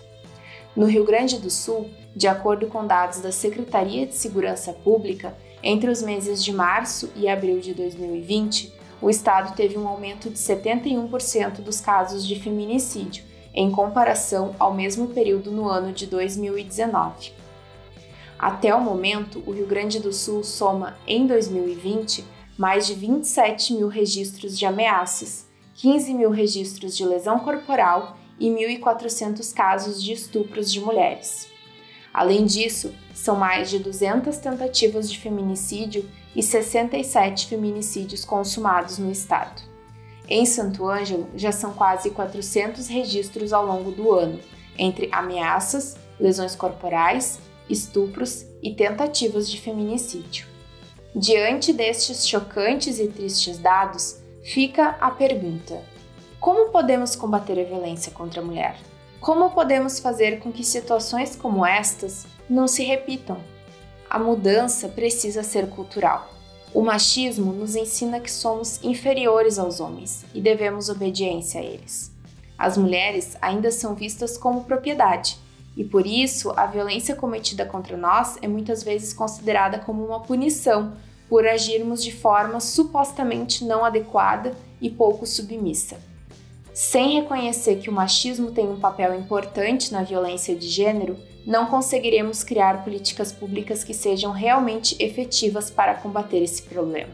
No 0.77 0.87
Rio 0.87 1.05
Grande 1.05 1.39
do 1.39 1.51
Sul, 1.51 1.91
de 2.19 2.27
acordo 2.27 2.67
com 2.67 2.85
dados 2.85 3.21
da 3.21 3.31
Secretaria 3.31 4.05
de 4.05 4.13
Segurança 4.13 4.73
Pública, 4.73 5.39
entre 5.63 5.89
os 5.89 6.03
meses 6.03 6.43
de 6.43 6.53
março 6.53 7.09
e 7.15 7.29
abril 7.29 7.61
de 7.61 7.73
2020, 7.73 8.75
o 9.01 9.09
estado 9.09 9.55
teve 9.55 9.79
um 9.79 9.87
aumento 9.87 10.29
de 10.29 10.37
71% 10.37 11.61
dos 11.61 11.81
casos 11.81 12.27
de 12.27 12.35
feminicídio, 12.35 13.23
em 13.55 13.71
comparação 13.71 14.53
ao 14.59 14.75
mesmo 14.75 15.07
período 15.07 15.53
no 15.53 15.69
ano 15.69 15.93
de 15.93 16.09
2019. 16.09 17.33
Até 18.37 18.75
o 18.75 18.81
momento, 18.81 19.41
o 19.47 19.53
Rio 19.53 19.69
Grande 19.69 20.01
do 20.01 20.13
Sul 20.13 20.43
soma, 20.43 20.99
em 21.07 21.25
2020, 21.25 22.25
mais 22.59 22.85
de 22.85 22.95
27 22.95 23.75
mil 23.75 23.87
registros 23.87 24.59
de 24.59 24.67
ameaças, 24.67 25.47
15 25.75 26.15
mil 26.15 26.31
registros 26.31 26.97
de 26.97 27.05
lesão 27.05 27.39
corporal 27.39 28.17
e 28.41 28.49
1.400 28.49 29.55
casos 29.55 30.03
de 30.03 30.13
estupros 30.13 30.73
de 30.73 30.81
mulheres. 30.81 31.58
Além 32.13 32.45
disso, 32.45 32.95
são 33.15 33.37
mais 33.37 33.71
de 33.71 33.79
200 33.79 34.37
tentativas 34.39 35.11
de 35.11 35.19
feminicídio 35.19 36.09
e 36.35 36.43
67 36.43 37.47
feminicídios 37.47 38.25
consumados 38.25 38.99
no 38.99 39.11
estado. 39.11 39.63
Em 40.29 40.45
Santo 40.45 40.87
Ângelo, 40.89 41.29
já 41.35 41.53
são 41.53 41.73
quase 41.73 42.11
400 42.11 42.87
registros 42.87 43.53
ao 43.53 43.65
longo 43.65 43.91
do 43.91 44.13
ano, 44.13 44.39
entre 44.77 45.09
ameaças, 45.11 45.97
lesões 46.21 46.55
corporais, 46.55 47.41
estupros 47.69 48.45
e 48.63 48.75
tentativas 48.75 49.51
de 49.51 49.61
feminicídio. 49.61 50.47
Diante 51.15 51.73
destes 51.73 52.29
chocantes 52.29 52.99
e 52.99 53.09
tristes 53.09 53.59
dados, 53.59 54.21
fica 54.43 54.97
a 55.01 55.11
pergunta: 55.11 55.83
como 56.39 56.71
podemos 56.71 57.17
combater 57.17 57.59
a 57.59 57.65
violência 57.65 58.13
contra 58.13 58.41
a 58.41 58.45
mulher? 58.45 58.77
Como 59.21 59.51
podemos 59.51 59.99
fazer 59.99 60.39
com 60.39 60.53
que 60.53 60.63
situações 60.63 61.35
como 61.35 61.67
estas 61.67 62.25
não 62.49 62.69
se 62.69 62.85
repitam? 62.85 63.39
A 64.09 64.17
mudança 64.17 64.89
precisa 64.89 65.43
ser 65.43 65.69
cultural. 65.69 66.31
O 66.73 66.83
machismo 66.83 67.53
nos 67.53 67.75
ensina 67.75 68.21
que 68.21 68.31
somos 68.31 68.83
inferiores 68.83 69.59
aos 69.59 69.81
homens 69.81 70.25
e 70.33 70.41
devemos 70.41 70.89
obediência 70.89 71.61
a 71.61 71.65
eles. 71.65 72.13
As 72.57 72.79
mulheres 72.79 73.37
ainda 73.43 73.73
são 73.73 73.95
vistas 73.95 74.39
como 74.39 74.65
propriedade 74.65 75.37
e 75.77 75.83
por 75.83 76.07
isso 76.07 76.53
a 76.57 76.67
violência 76.67 77.17
cometida 77.17 77.67
contra 77.67 77.97
nós 77.97 78.39
é 78.41 78.47
muitas 78.47 78.85
vezes 78.85 79.13
considerada 79.13 79.81
como 79.81 80.05
uma 80.05 80.21
punição 80.21 80.93
por 81.29 81.47
agirmos 81.47 82.05
de 82.05 82.13
forma 82.13 82.61
supostamente 82.61 83.65
não 83.65 83.85
adequada 83.85 84.53
e 84.81 84.89
pouco 84.89 85.27
submissa. 85.27 85.97
Sem 86.79 87.21
reconhecer 87.21 87.81
que 87.81 87.91
o 87.91 87.93
machismo 87.93 88.53
tem 88.53 88.69
um 88.69 88.79
papel 88.79 89.13
importante 89.13 89.93
na 89.93 90.05
violência 90.05 90.55
de 90.55 90.69
gênero, 90.69 91.17
não 91.45 91.67
conseguiremos 91.67 92.45
criar 92.45 92.85
políticas 92.85 93.33
públicas 93.33 93.83
que 93.83 93.93
sejam 93.93 94.31
realmente 94.31 94.95
efetivas 95.03 95.73
para 95.73 95.97
combater 95.97 96.41
esse 96.41 96.63
problema. 96.63 97.11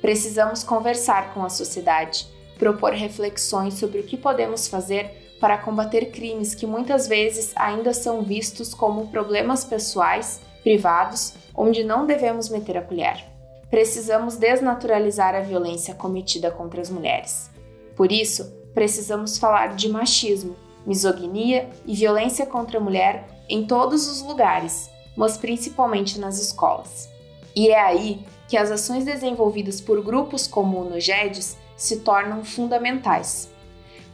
Precisamos 0.00 0.62
conversar 0.62 1.34
com 1.34 1.44
a 1.44 1.48
sociedade, 1.48 2.28
propor 2.56 2.92
reflexões 2.92 3.74
sobre 3.74 3.98
o 3.98 4.04
que 4.04 4.16
podemos 4.16 4.68
fazer 4.68 5.34
para 5.40 5.58
combater 5.58 6.12
crimes 6.12 6.54
que 6.54 6.64
muitas 6.64 7.08
vezes 7.08 7.52
ainda 7.56 7.92
são 7.92 8.22
vistos 8.22 8.72
como 8.72 9.08
problemas 9.08 9.64
pessoais, 9.64 10.40
privados, 10.62 11.34
onde 11.52 11.82
não 11.82 12.06
devemos 12.06 12.48
meter 12.48 12.76
a 12.76 12.82
colher 12.82 13.28
precisamos 13.68 14.36
desnaturalizar 14.36 15.32
a 15.32 15.40
violência 15.40 15.94
cometida 15.94 16.50
contra 16.50 16.80
as 16.80 16.90
mulheres. 16.90 17.48
Por 17.94 18.10
isso, 18.10 18.59
precisamos 18.74 19.38
falar 19.38 19.74
de 19.74 19.88
machismo, 19.88 20.56
misoginia 20.86 21.68
e 21.86 21.94
violência 21.94 22.46
contra 22.46 22.78
a 22.78 22.80
mulher 22.80 23.28
em 23.48 23.66
todos 23.66 24.08
os 24.08 24.22
lugares, 24.22 24.90
mas 25.16 25.36
principalmente 25.36 26.18
nas 26.18 26.40
escolas. 26.40 27.08
E 27.54 27.68
é 27.68 27.80
aí 27.80 28.24
que 28.48 28.56
as 28.56 28.70
ações 28.70 29.04
desenvolvidas 29.04 29.80
por 29.80 30.02
grupos 30.02 30.46
como 30.46 30.80
o 30.80 30.88
NUGEDES 30.88 31.56
se 31.76 32.00
tornam 32.00 32.44
fundamentais. 32.44 33.50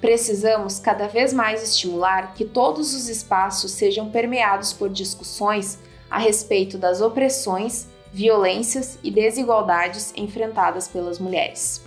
Precisamos 0.01 0.79
cada 0.79 1.09
vez 1.09 1.33
mais 1.33 1.62
estimular 1.62 2.35
que 2.35 2.45
todos 2.45 2.95
os 2.95 3.09
espaços 3.09 3.73
sejam 3.73 4.11
permeados 4.11 4.73
por 4.73 4.90
discussões 4.90 5.79
a 6.11 6.19
respeito 6.19 6.77
das 6.77 7.01
opressões 7.01 7.88
violências 8.12 8.99
e 9.03 9.11
desigualdades 9.11 10.12
enfrentadas 10.16 10.87
pelas 10.88 11.19
mulheres. 11.19 11.86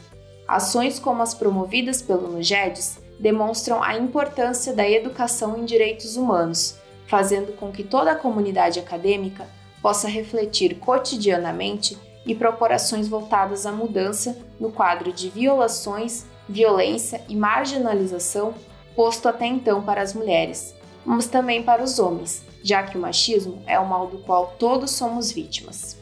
Ações 0.50 0.98
como 0.98 1.22
as 1.22 1.36
promovidas 1.36 2.02
pelo 2.02 2.28
NUGEDES 2.28 2.98
demonstram 3.20 3.84
a 3.84 3.96
importância 3.96 4.74
da 4.74 4.90
educação 4.90 5.56
em 5.56 5.64
direitos 5.64 6.18
humanos, 6.18 6.76
fazendo 7.06 7.56
com 7.56 7.72
que 7.72 7.84
toda 7.84 8.14
a 8.14 8.16
comunidade 8.16 8.80
acadêmica 8.80 9.46
possa 9.80 10.08
refletir 10.08 10.80
cotidianamente 10.80 11.96
e 12.26 12.34
propor 12.34 12.72
ações 12.72 13.08
voltadas 13.08 13.68
à 13.68 13.72
mudança 13.72 14.40
no 14.60 14.72
quadro 14.72 15.14
de 15.14 15.30
violações, 15.30 16.26
violência 16.48 17.22
e 17.30 17.36
marginalização 17.36 18.56
posto 18.96 19.30
até 19.30 19.46
então 19.46 19.84
para 19.84 20.02
as 20.02 20.16
mulheres, 20.16 20.74
mas 21.06 21.28
também 21.28 21.62
para 21.62 21.84
os 21.84 22.00
homens, 22.00 22.44
já 22.64 22.82
que 22.82 22.98
o 22.98 23.02
machismo 23.02 23.62
é 23.68 23.78
o 23.78 23.88
mal 23.88 24.08
do 24.08 24.18
qual 24.24 24.56
todos 24.58 24.90
somos 24.90 25.32
vítimas. 25.32 25.99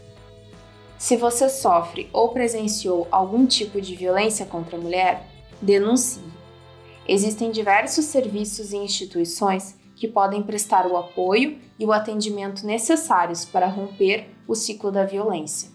Se 0.97 1.15
você 1.15 1.47
sofre 1.47 2.09
ou 2.11 2.29
presenciou 2.29 3.07
algum 3.11 3.45
tipo 3.45 3.79
de 3.79 3.95
violência 3.95 4.45
contra 4.47 4.77
a 4.77 4.81
mulher, 4.81 5.27
denuncie. 5.61 6.23
Existem 7.07 7.51
diversos 7.51 8.05
serviços 8.05 8.73
e 8.73 8.77
instituições 8.77 9.77
que 9.95 10.07
podem 10.07 10.41
prestar 10.41 10.87
o 10.87 10.97
apoio 10.97 11.59
e 11.79 11.85
o 11.85 11.91
atendimento 11.91 12.65
necessários 12.65 13.45
para 13.45 13.67
romper 13.67 14.27
o 14.47 14.55
ciclo 14.55 14.91
da 14.91 15.05
violência. 15.05 15.69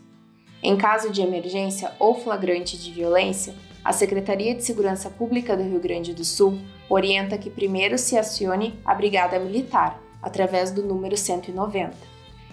Em 0.63 0.77
caso 0.77 1.11
de 1.11 1.23
emergência 1.23 1.93
ou 1.99 2.15
flagrante 2.15 2.77
de 2.77 2.93
violência, 2.93 3.55
a 3.85 3.93
Secretaria 3.93 4.55
de 4.55 4.65
Segurança 4.65 5.09
Pública 5.09 5.57
do 5.57 5.63
Rio 5.63 5.81
Grande 5.81 6.15
do 6.15 6.25
Sul 6.25 6.59
orienta 6.89 7.39
que 7.39 7.51
primeiro 7.51 7.97
se 7.97 8.17
acione 8.17 8.79
a 8.85 8.95
Brigada 8.95 9.39
Militar, 9.39 10.01
através 10.21 10.71
do 10.71 10.83
número 10.83 11.17
190. 11.17 12.12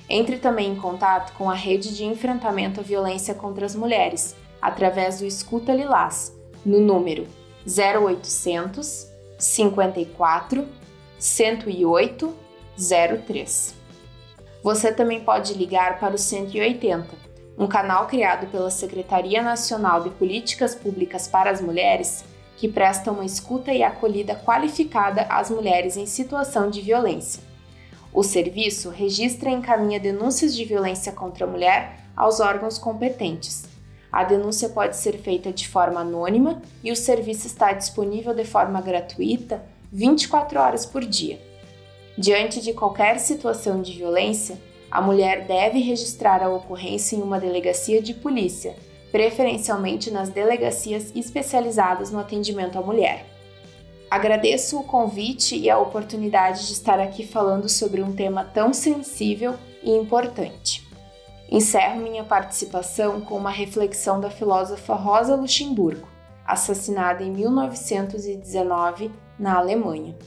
Entre 0.10 0.38
também 0.38 0.72
em 0.72 0.76
contato 0.76 1.34
com 1.34 1.50
a 1.50 1.54
Rede 1.54 1.96
de 1.96 2.04
Enfrentamento 2.04 2.80
à 2.80 2.84
Violência 2.84 3.36
contra 3.36 3.66
as 3.66 3.76
Mulheres, 3.76 4.36
através 4.60 5.20
do 5.20 5.26
Escuta 5.26 5.72
Lilás, 5.72 6.36
no 6.66 6.80
número 6.80 7.28
0800 7.68 9.08
54 9.38 10.68
108 11.20 12.36
03. 13.26 13.76
Você 14.64 14.92
também 14.92 15.22
pode 15.22 15.54
ligar 15.54 16.00
para 16.00 16.16
o 16.16 16.18
180 16.18 17.30
um 17.58 17.68
canal 17.68 18.08
criado 18.08 18.48
pela 18.48 18.72
Secretaria 18.72 19.42
Nacional 19.42 20.02
de 20.02 20.10
Políticas 20.12 20.74
Públicas 20.74 21.28
para 21.28 21.52
as 21.52 21.60
Mulheres, 21.60 22.24
que 22.56 22.70
presta 22.70 23.12
uma 23.12 23.26
escuta 23.26 23.74
e 23.74 23.84
acolhida 23.84 24.34
qualificada 24.34 25.24
às 25.24 25.50
mulheres 25.50 25.98
em 25.98 26.06
situação 26.06 26.70
de 26.70 26.80
violência. 26.80 27.49
O 28.14 28.24
serviço 28.24 28.90
registra 28.90 29.50
e 29.50 29.54
encaminha 29.54 30.00
denúncias 30.00 30.56
de 30.56 30.66
violência 30.66 31.12
contra 31.12 31.46
a 31.46 31.50
mulher 31.50 32.00
aos 32.16 32.40
órgãos 32.40 32.78
competentes. 32.78 33.66
A 34.12 34.24
denúncia 34.24 34.70
pode 34.70 34.98
ser 34.98 35.20
feita 35.20 35.54
de 35.54 35.68
forma 35.68 36.02
anônima 36.02 36.62
e 36.84 36.92
o 36.92 36.96
serviço 36.96 37.46
está 37.46 37.72
disponível 37.72 38.34
de 38.34 38.44
forma 38.44 38.82
gratuita 38.82 39.64
24 39.92 40.60
horas 40.60 40.86
por 40.86 41.06
dia. 41.06 41.40
Diante 42.18 42.60
de 42.60 42.74
qualquer 42.74 43.20
situação 43.20 43.82
de 43.82 43.94
violência, 43.94 44.60
a 44.90 45.00
mulher 45.00 45.46
deve 45.46 45.80
registrar 45.80 46.42
a 46.42 46.50
ocorrência 46.50 47.16
em 47.16 47.22
uma 47.22 47.40
delegacia 47.40 48.02
de 48.02 48.16
polícia, 48.16 48.76
preferencialmente 49.12 50.10
nas 50.10 50.30
delegacias 50.30 51.12
especializadas 51.16 52.10
no 52.12 52.20
atendimento 52.20 52.78
à 52.78 52.82
mulher. 52.82 53.29
Agradeço 54.10 54.80
o 54.80 54.84
convite 54.84 55.56
e 55.56 55.70
a 55.70 55.78
oportunidade 55.78 56.66
de 56.66 56.74
estar 56.74 57.00
aqui 57.00 57.28
falando 57.28 57.70
sobre 57.70 58.02
um 58.02 58.12
tema 58.12 58.44
tão 58.44 58.74
sensível 58.74 59.54
e 59.84 59.92
importante. 59.92 60.88
Encerro 61.48 62.02
minha 62.02 62.24
participação 62.24 63.22
com 63.22 63.36
uma 63.36 63.52
reflexão 63.52 64.20
da 64.20 64.32
filósofa 64.32 64.96
Rosa 64.96 65.36
Luxemburgo, 65.36 66.08
assassinada 66.46 67.24
em 67.24 67.32
1919 67.32 69.12
na 69.38 69.58
Alemanha. 69.58 70.18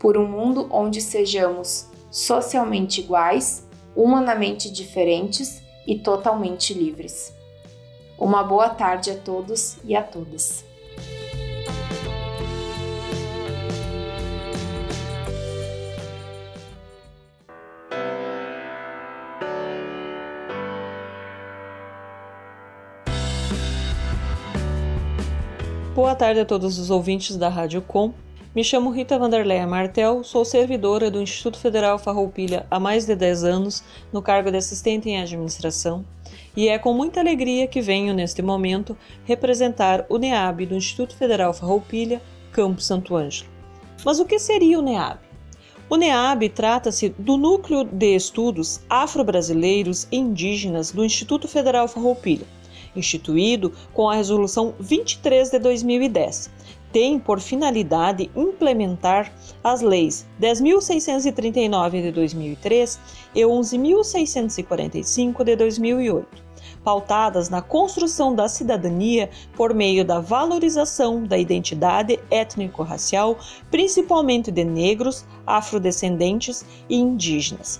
Por 0.00 0.16
um 0.16 0.26
mundo 0.26 0.66
onde 0.70 1.02
sejamos 1.02 1.90
socialmente 2.10 3.02
iguais, 3.02 3.66
humanamente 3.94 4.70
diferentes 4.70 5.62
e 5.86 5.98
totalmente 5.98 6.72
livres. 6.72 7.34
Uma 8.18 8.42
boa 8.42 8.70
tarde 8.70 9.10
a 9.10 9.16
todos 9.16 9.76
e 9.84 9.94
a 9.94 10.02
todas. 10.02 10.64
Boa 25.96 26.14
tarde 26.14 26.40
a 26.40 26.44
todos 26.44 26.78
os 26.78 26.90
ouvintes 26.90 27.38
da 27.38 27.48
Rádio 27.48 27.80
Com. 27.80 28.12
Me 28.54 28.62
chamo 28.62 28.90
Rita 28.90 29.18
Vanderleia 29.18 29.66
Martel, 29.66 30.22
sou 30.22 30.44
servidora 30.44 31.10
do 31.10 31.22
Instituto 31.22 31.58
Federal 31.58 31.98
Farroupilha 31.98 32.66
há 32.70 32.78
mais 32.78 33.06
de 33.06 33.16
10 33.16 33.44
anos, 33.44 33.82
no 34.12 34.20
cargo 34.20 34.50
de 34.50 34.58
assistente 34.58 35.08
em 35.08 35.18
administração, 35.18 36.04
e 36.54 36.68
é 36.68 36.78
com 36.78 36.92
muita 36.92 37.20
alegria 37.20 37.66
que 37.66 37.80
venho, 37.80 38.12
neste 38.12 38.42
momento, 38.42 38.94
representar 39.24 40.04
o 40.10 40.18
NEAB 40.18 40.66
do 40.66 40.76
Instituto 40.76 41.16
Federal 41.16 41.54
Farroupilha, 41.54 42.20
Campo 42.52 42.82
Santo 42.82 43.16
Ângelo. 43.16 43.48
Mas 44.04 44.20
o 44.20 44.26
que 44.26 44.38
seria 44.38 44.78
o 44.78 44.82
NEAB? 44.82 45.18
O 45.88 45.96
NEAB 45.96 46.50
trata-se 46.50 47.08
do 47.18 47.38
Núcleo 47.38 47.84
de 47.84 48.14
Estudos 48.14 48.82
Afro-Brasileiros 48.90 50.06
e 50.12 50.18
Indígenas 50.18 50.92
do 50.92 51.02
Instituto 51.02 51.48
Federal 51.48 51.88
Farroupilha, 51.88 52.46
instituído 52.98 53.72
com 53.92 54.08
a 54.08 54.14
Resolução 54.14 54.74
23 54.78 55.50
de 55.50 55.58
2010 55.58 56.50
tem 56.96 57.18
por 57.18 57.40
finalidade 57.40 58.30
implementar 58.34 59.30
as 59.62 59.82
leis 59.82 60.26
10.639 60.40 62.00
de 62.00 62.10
2003 62.10 62.98
e 63.34 63.42
11.645 63.42 65.44
de 65.44 65.56
2008, 65.56 66.26
pautadas 66.82 67.50
na 67.50 67.60
construção 67.60 68.34
da 68.34 68.48
cidadania 68.48 69.28
por 69.54 69.74
meio 69.74 70.06
da 70.06 70.20
valorização 70.20 71.24
da 71.24 71.36
identidade 71.36 72.18
étnico-racial, 72.30 73.36
principalmente 73.70 74.50
de 74.50 74.64
negros, 74.64 75.26
afrodescendentes 75.46 76.64
e 76.88 76.96
indígenas. 76.96 77.78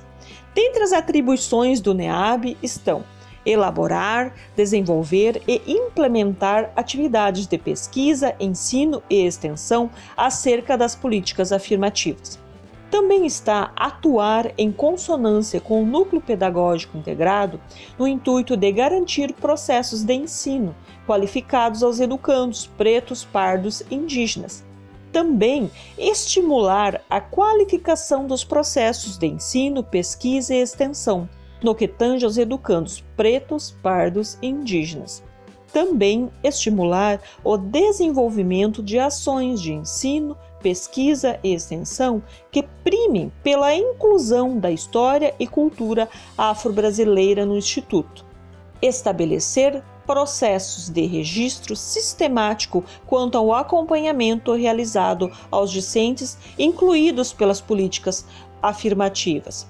Dentre 0.55 0.83
as 0.83 0.93
atribuições 0.93 1.81
do 1.81 1.95
NEAB 1.95 2.59
estão 2.63 3.03
elaborar, 3.47 4.35
desenvolver 4.57 5.41
e 5.47 5.63
implementar 5.67 6.73
atividades 6.75 7.47
de 7.47 7.57
pesquisa, 7.57 8.35
ensino 8.41 9.03
e 9.09 9.25
extensão 9.25 9.89
acerca 10.17 10.77
das 10.77 10.97
políticas 10.97 11.53
afirmativas. 11.53 12.45
Também 12.91 13.27
está 13.27 13.73
atuar 13.75 14.53
em 14.57 14.71
consonância 14.71 15.61
com 15.61 15.83
o 15.83 15.87
núcleo 15.87 16.21
pedagógico 16.21 16.97
integrado 16.97 17.61
no 17.99 18.07
intuito 18.07 18.57
de 18.57 18.71
garantir 18.73 19.33
processos 19.35 20.03
de 20.03 20.15
ensino 20.15 20.75
qualificados 21.07 21.83
aos 21.83 22.01
educandos 22.01 22.67
pretos, 22.77 23.25
pardos 23.25 23.83
e 23.91 23.95
indígenas. 23.95 24.65
Também 25.13 25.71
estimular 25.97 27.01
a 27.09 27.21
qualificação 27.21 28.27
dos 28.27 28.45
processos 28.45 29.17
de 29.17 29.27
ensino, 29.27 29.83
pesquisa 29.83 30.55
e 30.55 30.59
extensão, 30.61 31.29
no 31.63 31.75
que 31.75 31.89
tange 31.89 32.25
aos 32.25 32.37
educandos 32.37 33.05
pretos, 33.17 33.75
pardos 33.83 34.39
e 34.43 34.49
indígenas. 34.49 35.23
Também 35.73 36.31
estimular 36.43 37.21
o 37.45 37.57
desenvolvimento 37.57 38.83
de 38.83 38.99
ações 38.99 39.61
de 39.61 39.73
ensino, 39.73 40.37
pesquisa 40.63 41.39
e 41.45 41.53
extensão 41.53 42.23
que 42.51 42.63
primem 42.83 43.31
pela 43.43 43.75
inclusão 43.75 44.59
da 44.59 44.71
história 44.71 45.35
e 45.39 45.47
cultura 45.47 46.09
afro-brasileira 46.37 47.45
no 47.45 47.57
Instituto. 47.57 48.25
Estabelecer 48.81 49.83
processos 50.07 50.89
de 50.89 51.05
registro 51.05 51.75
sistemático 51.75 52.85
quanto 53.07 53.37
ao 53.37 53.53
acompanhamento 53.53 54.55
realizado 54.55 55.31
aos 55.51 55.71
discentes, 55.71 56.39
incluídos 56.59 57.33
pelas 57.33 57.61
políticas 57.61 58.25
afirmativas 58.63 59.67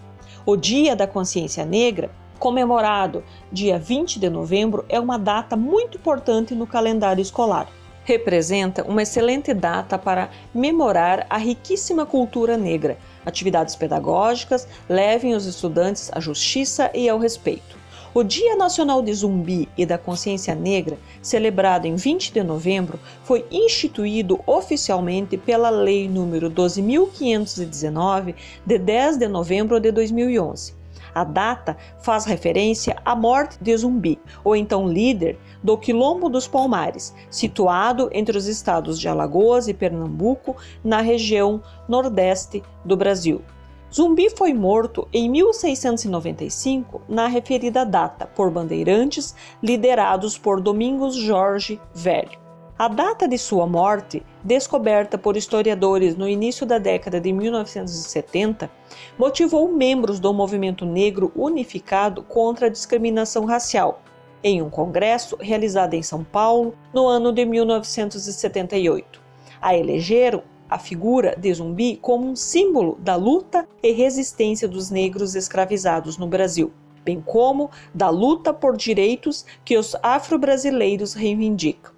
o 0.47 0.57
Dia 0.57 0.95
da 0.95 1.09
Consciência 1.09 1.65
Negra, 1.65 2.09
comemorado 2.39 3.25
dia 3.51 3.81
20 3.81 4.21
de 4.21 4.31
novembro, 4.31 4.85
é 4.89 5.01
uma 5.01 5.19
data 5.19 5.57
muito 5.57 5.99
importante 5.99 6.55
no 6.55 6.69
calendário 6.69 7.21
escolar. 7.21 7.69
Representa 8.05 8.85
uma 8.85 9.03
excelente 9.03 9.53
data 9.53 9.99
para 9.99 10.31
memorar 10.55 11.27
a 11.29 11.37
riquíssima 11.37 12.07
cultura 12.07 12.57
negra. 12.57 12.97
Atividades 13.25 13.75
pedagógicas 13.75 14.69
levem 14.89 15.35
os 15.35 15.47
estudantes 15.47 16.13
à 16.15 16.21
justiça 16.21 16.93
e 16.95 17.09
ao 17.09 17.19
respeito. 17.19 17.77
O 18.17 18.25
Dia 18.25 18.57
Nacional 18.57 19.03
de 19.03 19.13
Zumbi 19.13 19.69
e 19.77 19.85
da 19.85 19.99
Consciência 19.99 20.55
Negra, 20.55 20.97
celebrado 21.21 21.85
em 21.85 21.97
20 21.97 22.33
de 22.33 22.43
novembro, 22.43 22.99
foi 23.23 23.45
instituído 23.51 24.41
oficialmente 24.47 25.37
pela 25.37 25.69
Lei 25.69 26.09
nº 26.09 26.51
12.519, 26.51 28.35
de 28.65 28.79
10 28.79 29.19
de 29.19 29.29
novembro 29.29 29.79
de 29.79 29.93
2011. 29.93 30.73
A 31.15 31.25
data 31.25 31.77
faz 32.01 32.25
referência 32.25 32.97
à 33.05 33.15
morte 33.15 33.59
de 33.61 33.77
Zumbi, 33.77 34.19
ou 34.43 34.57
então 34.57 34.89
líder 34.89 35.39
do 35.63 35.77
Quilombo 35.77 36.31
dos 36.31 36.49
Palmares, 36.49 37.15
situado 37.31 38.09
entre 38.15 38.39
os 38.39 38.47
estados 38.47 38.99
de 38.99 39.09
Alagoas 39.09 39.69
e 39.69 39.75
Pernambuco, 39.75 40.57
na 40.83 41.03
região 41.03 41.63
nordeste 41.87 42.63
do 42.83 42.97
Brasil. 42.97 43.43
Zumbi 43.93 44.29
foi 44.31 44.53
morto 44.53 45.07
em 45.13 45.31
1695, 45.31 47.03
na 47.09 47.29
referida 47.29 47.85
data, 47.85 48.27
por 48.27 48.51
bandeirantes 48.51 49.35
liderados 49.63 50.37
por 50.37 50.61
Domingos 50.61 51.15
Jorge 51.15 51.81
Velho. 51.95 52.47
A 52.79 52.89
data 52.89 53.27
de 53.27 53.39
sua 53.39 53.67
morte, 53.67 54.23
descoberta 54.45 55.17
por 55.17 55.35
historiadores 55.35 56.15
no 56.15 56.29
início 56.29 56.67
da 56.67 56.77
década 56.77 57.19
de 57.19 57.33
1970, 57.33 58.71
motivou 59.17 59.73
membros 59.73 60.21
do 60.21 60.31
movimento 60.35 60.85
negro 60.85 61.33
unificado 61.35 62.23
contra 62.23 62.67
a 62.67 62.71
discriminação 62.71 63.47
racial, 63.47 64.03
em 64.45 64.61
um 64.61 64.69
congresso 64.69 65.39
realizado 65.41 65.95
em 65.95 66.03
São 66.03 66.23
Paulo 66.23 66.75
no 66.93 67.07
ano 67.07 67.33
de 67.33 67.47
1978. 67.47 69.23
A 69.59 69.75
elegeram 69.75 70.43
a 70.69 70.79
figura 70.79 71.35
de 71.37 71.53
zumbi 71.53 71.97
como 71.97 72.27
um 72.27 72.37
símbolo 72.37 72.97
da 73.01 73.17
luta 73.17 73.69
e 73.83 73.93
resistência 73.93 74.67
dos 74.67 74.91
negros 74.91 75.35
escravizados 75.35 76.17
no 76.19 76.27
Brasil. 76.27 76.73
bem 77.05 77.21
como 77.21 77.71
da 77.95 78.11
luta 78.11 78.53
por 78.53 78.77
direitos 78.77 79.47
que 79.65 79.79
os 79.79 79.95
afro-brasileiros 80.03 81.15
reivindicam. 81.15 81.93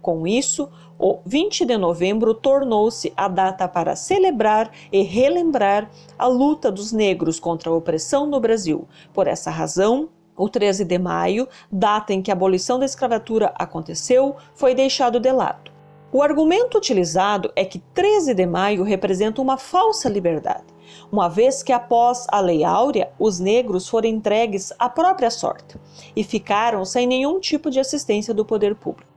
Com 0.00 0.26
isso, 0.26 0.70
o 0.98 1.18
20 1.26 1.66
de 1.66 1.76
novembro 1.76 2.32
tornou-se 2.32 3.12
a 3.16 3.28
data 3.28 3.68
para 3.68 3.94
celebrar 3.94 4.70
e 4.90 5.02
relembrar 5.02 5.90
a 6.18 6.26
luta 6.26 6.72
dos 6.72 6.92
negros 6.92 7.38
contra 7.38 7.68
a 7.68 7.74
opressão 7.74 8.26
no 8.26 8.40
Brasil. 8.40 8.88
Por 9.12 9.26
essa 9.26 9.50
razão, 9.50 10.08
o 10.36 10.48
13 10.48 10.84
de 10.84 10.98
maio, 10.98 11.48
data 11.70 12.12
em 12.12 12.22
que 12.22 12.30
a 12.30 12.34
abolição 12.34 12.78
da 12.78 12.84
escravatura 12.84 13.52
aconteceu, 13.56 14.36
foi 14.54 14.74
deixado 14.74 15.20
de 15.20 15.30
lado. 15.30 15.73
O 16.14 16.22
argumento 16.22 16.78
utilizado 16.78 17.52
é 17.56 17.64
que 17.64 17.80
13 17.92 18.34
de 18.34 18.46
maio 18.46 18.84
representa 18.84 19.42
uma 19.42 19.58
falsa 19.58 20.08
liberdade, 20.08 20.62
uma 21.10 21.28
vez 21.28 21.60
que 21.60 21.72
após 21.72 22.24
a 22.28 22.38
Lei 22.38 22.62
Áurea, 22.62 23.10
os 23.18 23.40
negros 23.40 23.88
foram 23.88 24.08
entregues 24.08 24.72
à 24.78 24.88
própria 24.88 25.28
sorte 25.28 25.76
e 26.14 26.22
ficaram 26.22 26.84
sem 26.84 27.04
nenhum 27.04 27.40
tipo 27.40 27.68
de 27.68 27.80
assistência 27.80 28.32
do 28.32 28.44
poder 28.44 28.76
público. 28.76 29.10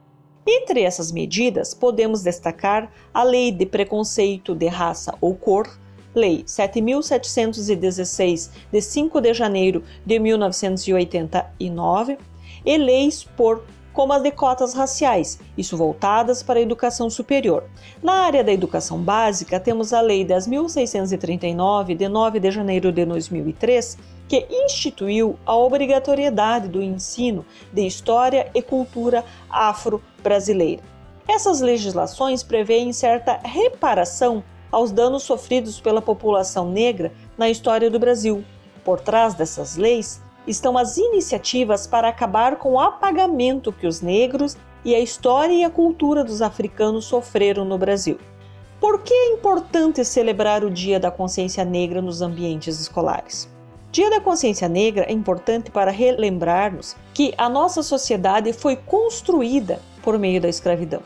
Entre 0.44 0.82
essas 0.82 1.12
medidas, 1.12 1.72
podemos 1.72 2.24
destacar 2.24 2.92
a 3.14 3.22
Lei 3.22 3.52
de 3.52 3.68
Preconceito 3.68 4.56
de 4.56 4.66
Raça 4.66 5.14
ou 5.22 5.36
Cor, 5.36 5.70
Lei 6.16 6.44
7.716, 6.46 8.50
de 8.72 8.82
5 8.82 9.22
de 9.22 9.36
janeiro 9.36 9.84
de 10.04 10.18
1989, 10.18 12.18
e 12.66 12.76
leis 12.76 13.24
por 13.24 13.64
como 13.98 14.14
as 14.14 14.22
de 14.22 14.30
cotas 14.30 14.76
raciais, 14.76 15.40
isso 15.58 15.76
voltadas 15.76 16.44
para 16.44 16.60
a 16.60 16.62
educação 16.62 17.10
superior. 17.10 17.64
Na 18.04 18.14
área 18.26 18.44
da 18.44 18.54
educação 18.54 19.00
básica, 19.00 19.60
temos 19.60 19.92
a 19.92 20.02
Lei 20.02 20.24
10.639, 20.24 21.96
de 21.96 22.08
9 22.08 22.40
de 22.40 22.52
janeiro 22.52 22.92
de 22.92 23.04
2003, 23.04 23.98
que 24.28 24.46
instituiu 24.52 25.40
a 25.44 25.56
obrigatoriedade 25.56 26.68
do 26.68 26.80
ensino 26.80 27.44
de 27.74 27.88
história 27.88 28.52
e 28.54 28.62
cultura 28.62 29.26
afro-brasileira. 29.50 30.84
Essas 31.28 31.60
legislações 31.60 32.44
prevêem 32.44 32.94
certa 32.94 33.40
reparação 33.44 34.44
aos 34.72 34.92
danos 34.92 35.24
sofridos 35.24 35.82
pela 35.82 36.04
população 36.04 36.70
negra 36.70 37.12
na 37.36 37.50
história 37.50 37.90
do 37.90 37.98
Brasil. 37.98 38.46
Por 38.86 39.00
trás 39.00 39.34
dessas 39.34 39.76
leis 39.76 40.22
estão 40.48 40.78
as 40.78 40.98
iniciativas 40.98 41.86
para 41.86 42.08
acabar 42.08 42.56
com 42.56 42.74
o 42.74 42.80
apagamento 42.80 43.72
que 43.72 43.86
os 43.86 44.02
negros 44.02 44.58
e 44.84 44.96
a 44.96 45.00
história 45.00 45.54
e 45.54 45.64
a 45.64 45.70
cultura 45.70 46.24
dos 46.24 46.42
africanos 46.42 47.06
sofreram 47.06 47.66
no 47.66 47.78
Brasil. 47.78 48.18
Por 48.80 49.02
que 49.02 49.14
é 49.14 49.34
importante 49.34 50.06
celebrar 50.06 50.64
o 50.64 50.72
Dia 50.72 51.00
da 51.00 51.12
Consciência 51.12 51.66
Negra 51.66 52.02
nos 52.02 52.22
ambientes 52.22 52.80
escolares? 52.80 53.50
Dia 53.92 54.10
da 54.10 54.22
Consciência 54.22 54.70
Negra 54.70 55.06
é 55.06 55.12
importante 55.12 55.72
para 55.72 55.92
relembrarmos 55.92 56.96
que 57.14 57.34
a 57.38 57.50
nossa 57.50 57.82
sociedade 57.82 58.54
foi 58.54 58.76
construída 58.76 59.82
por 60.04 60.20
meio 60.20 60.40
da 60.40 60.48
escravidão. 60.48 61.02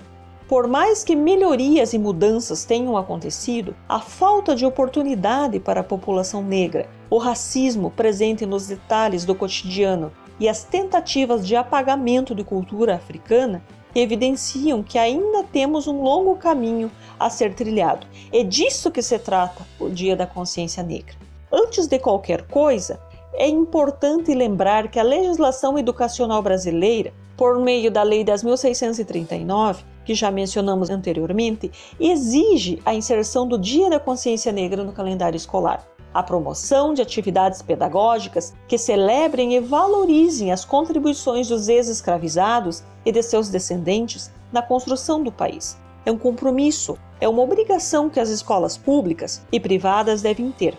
Por 0.51 0.67
mais 0.67 1.01
que 1.01 1.15
melhorias 1.15 1.93
e 1.93 1.97
mudanças 1.97 2.65
tenham 2.65 2.97
acontecido, 2.97 3.73
a 3.87 4.01
falta 4.01 4.53
de 4.53 4.65
oportunidade 4.65 5.61
para 5.61 5.79
a 5.79 5.83
população 5.83 6.43
negra, 6.43 6.89
o 7.09 7.17
racismo 7.17 7.89
presente 7.89 8.45
nos 8.45 8.67
detalhes 8.67 9.23
do 9.23 9.33
cotidiano 9.33 10.11
e 10.37 10.49
as 10.49 10.65
tentativas 10.65 11.47
de 11.47 11.55
apagamento 11.55 12.35
de 12.35 12.43
cultura 12.43 12.95
africana 12.95 13.63
evidenciam 13.95 14.83
que 14.83 14.97
ainda 14.97 15.41
temos 15.41 15.87
um 15.87 16.01
longo 16.01 16.35
caminho 16.35 16.91
a 17.17 17.29
ser 17.29 17.53
trilhado. 17.53 18.05
É 18.29 18.43
disso 18.43 18.91
que 18.91 19.01
se 19.01 19.17
trata 19.17 19.65
o 19.79 19.87
Dia 19.87 20.17
da 20.17 20.27
Consciência 20.27 20.83
Negra. 20.83 21.15
Antes 21.49 21.87
de 21.87 21.97
qualquer 21.97 22.41
coisa, 22.47 22.99
é 23.35 23.47
importante 23.47 24.33
lembrar 24.33 24.89
que 24.91 24.99
a 24.99 25.03
legislação 25.03 25.79
educacional 25.79 26.41
brasileira, 26.41 27.13
por 27.37 27.57
meio 27.57 27.89
da 27.89 28.03
Lei 28.03 28.25
10.639, 28.25 29.89
que 30.05 30.15
já 30.15 30.31
mencionamos 30.31 30.89
anteriormente, 30.89 31.71
exige 31.99 32.81
a 32.85 32.93
inserção 32.93 33.47
do 33.47 33.57
Dia 33.57 33.89
da 33.89 33.99
Consciência 33.99 34.51
Negra 34.51 34.83
no 34.83 34.91
calendário 34.93 35.37
escolar, 35.37 35.85
a 36.13 36.21
promoção 36.21 36.93
de 36.93 37.01
atividades 37.01 37.61
pedagógicas 37.61 38.53
que 38.67 38.77
celebrem 38.77 39.55
e 39.55 39.59
valorizem 39.59 40.51
as 40.51 40.65
contribuições 40.65 41.47
dos 41.47 41.69
ex-escravizados 41.69 42.83
e 43.05 43.11
de 43.11 43.23
seus 43.23 43.49
descendentes 43.49 44.31
na 44.51 44.61
construção 44.61 45.23
do 45.23 45.31
país. 45.31 45.77
É 46.05 46.11
um 46.11 46.17
compromisso, 46.17 46.97
é 47.19 47.29
uma 47.29 47.43
obrigação 47.43 48.09
que 48.09 48.19
as 48.19 48.29
escolas 48.29 48.75
públicas 48.77 49.45
e 49.51 49.59
privadas 49.59 50.21
devem 50.21 50.51
ter 50.51 50.77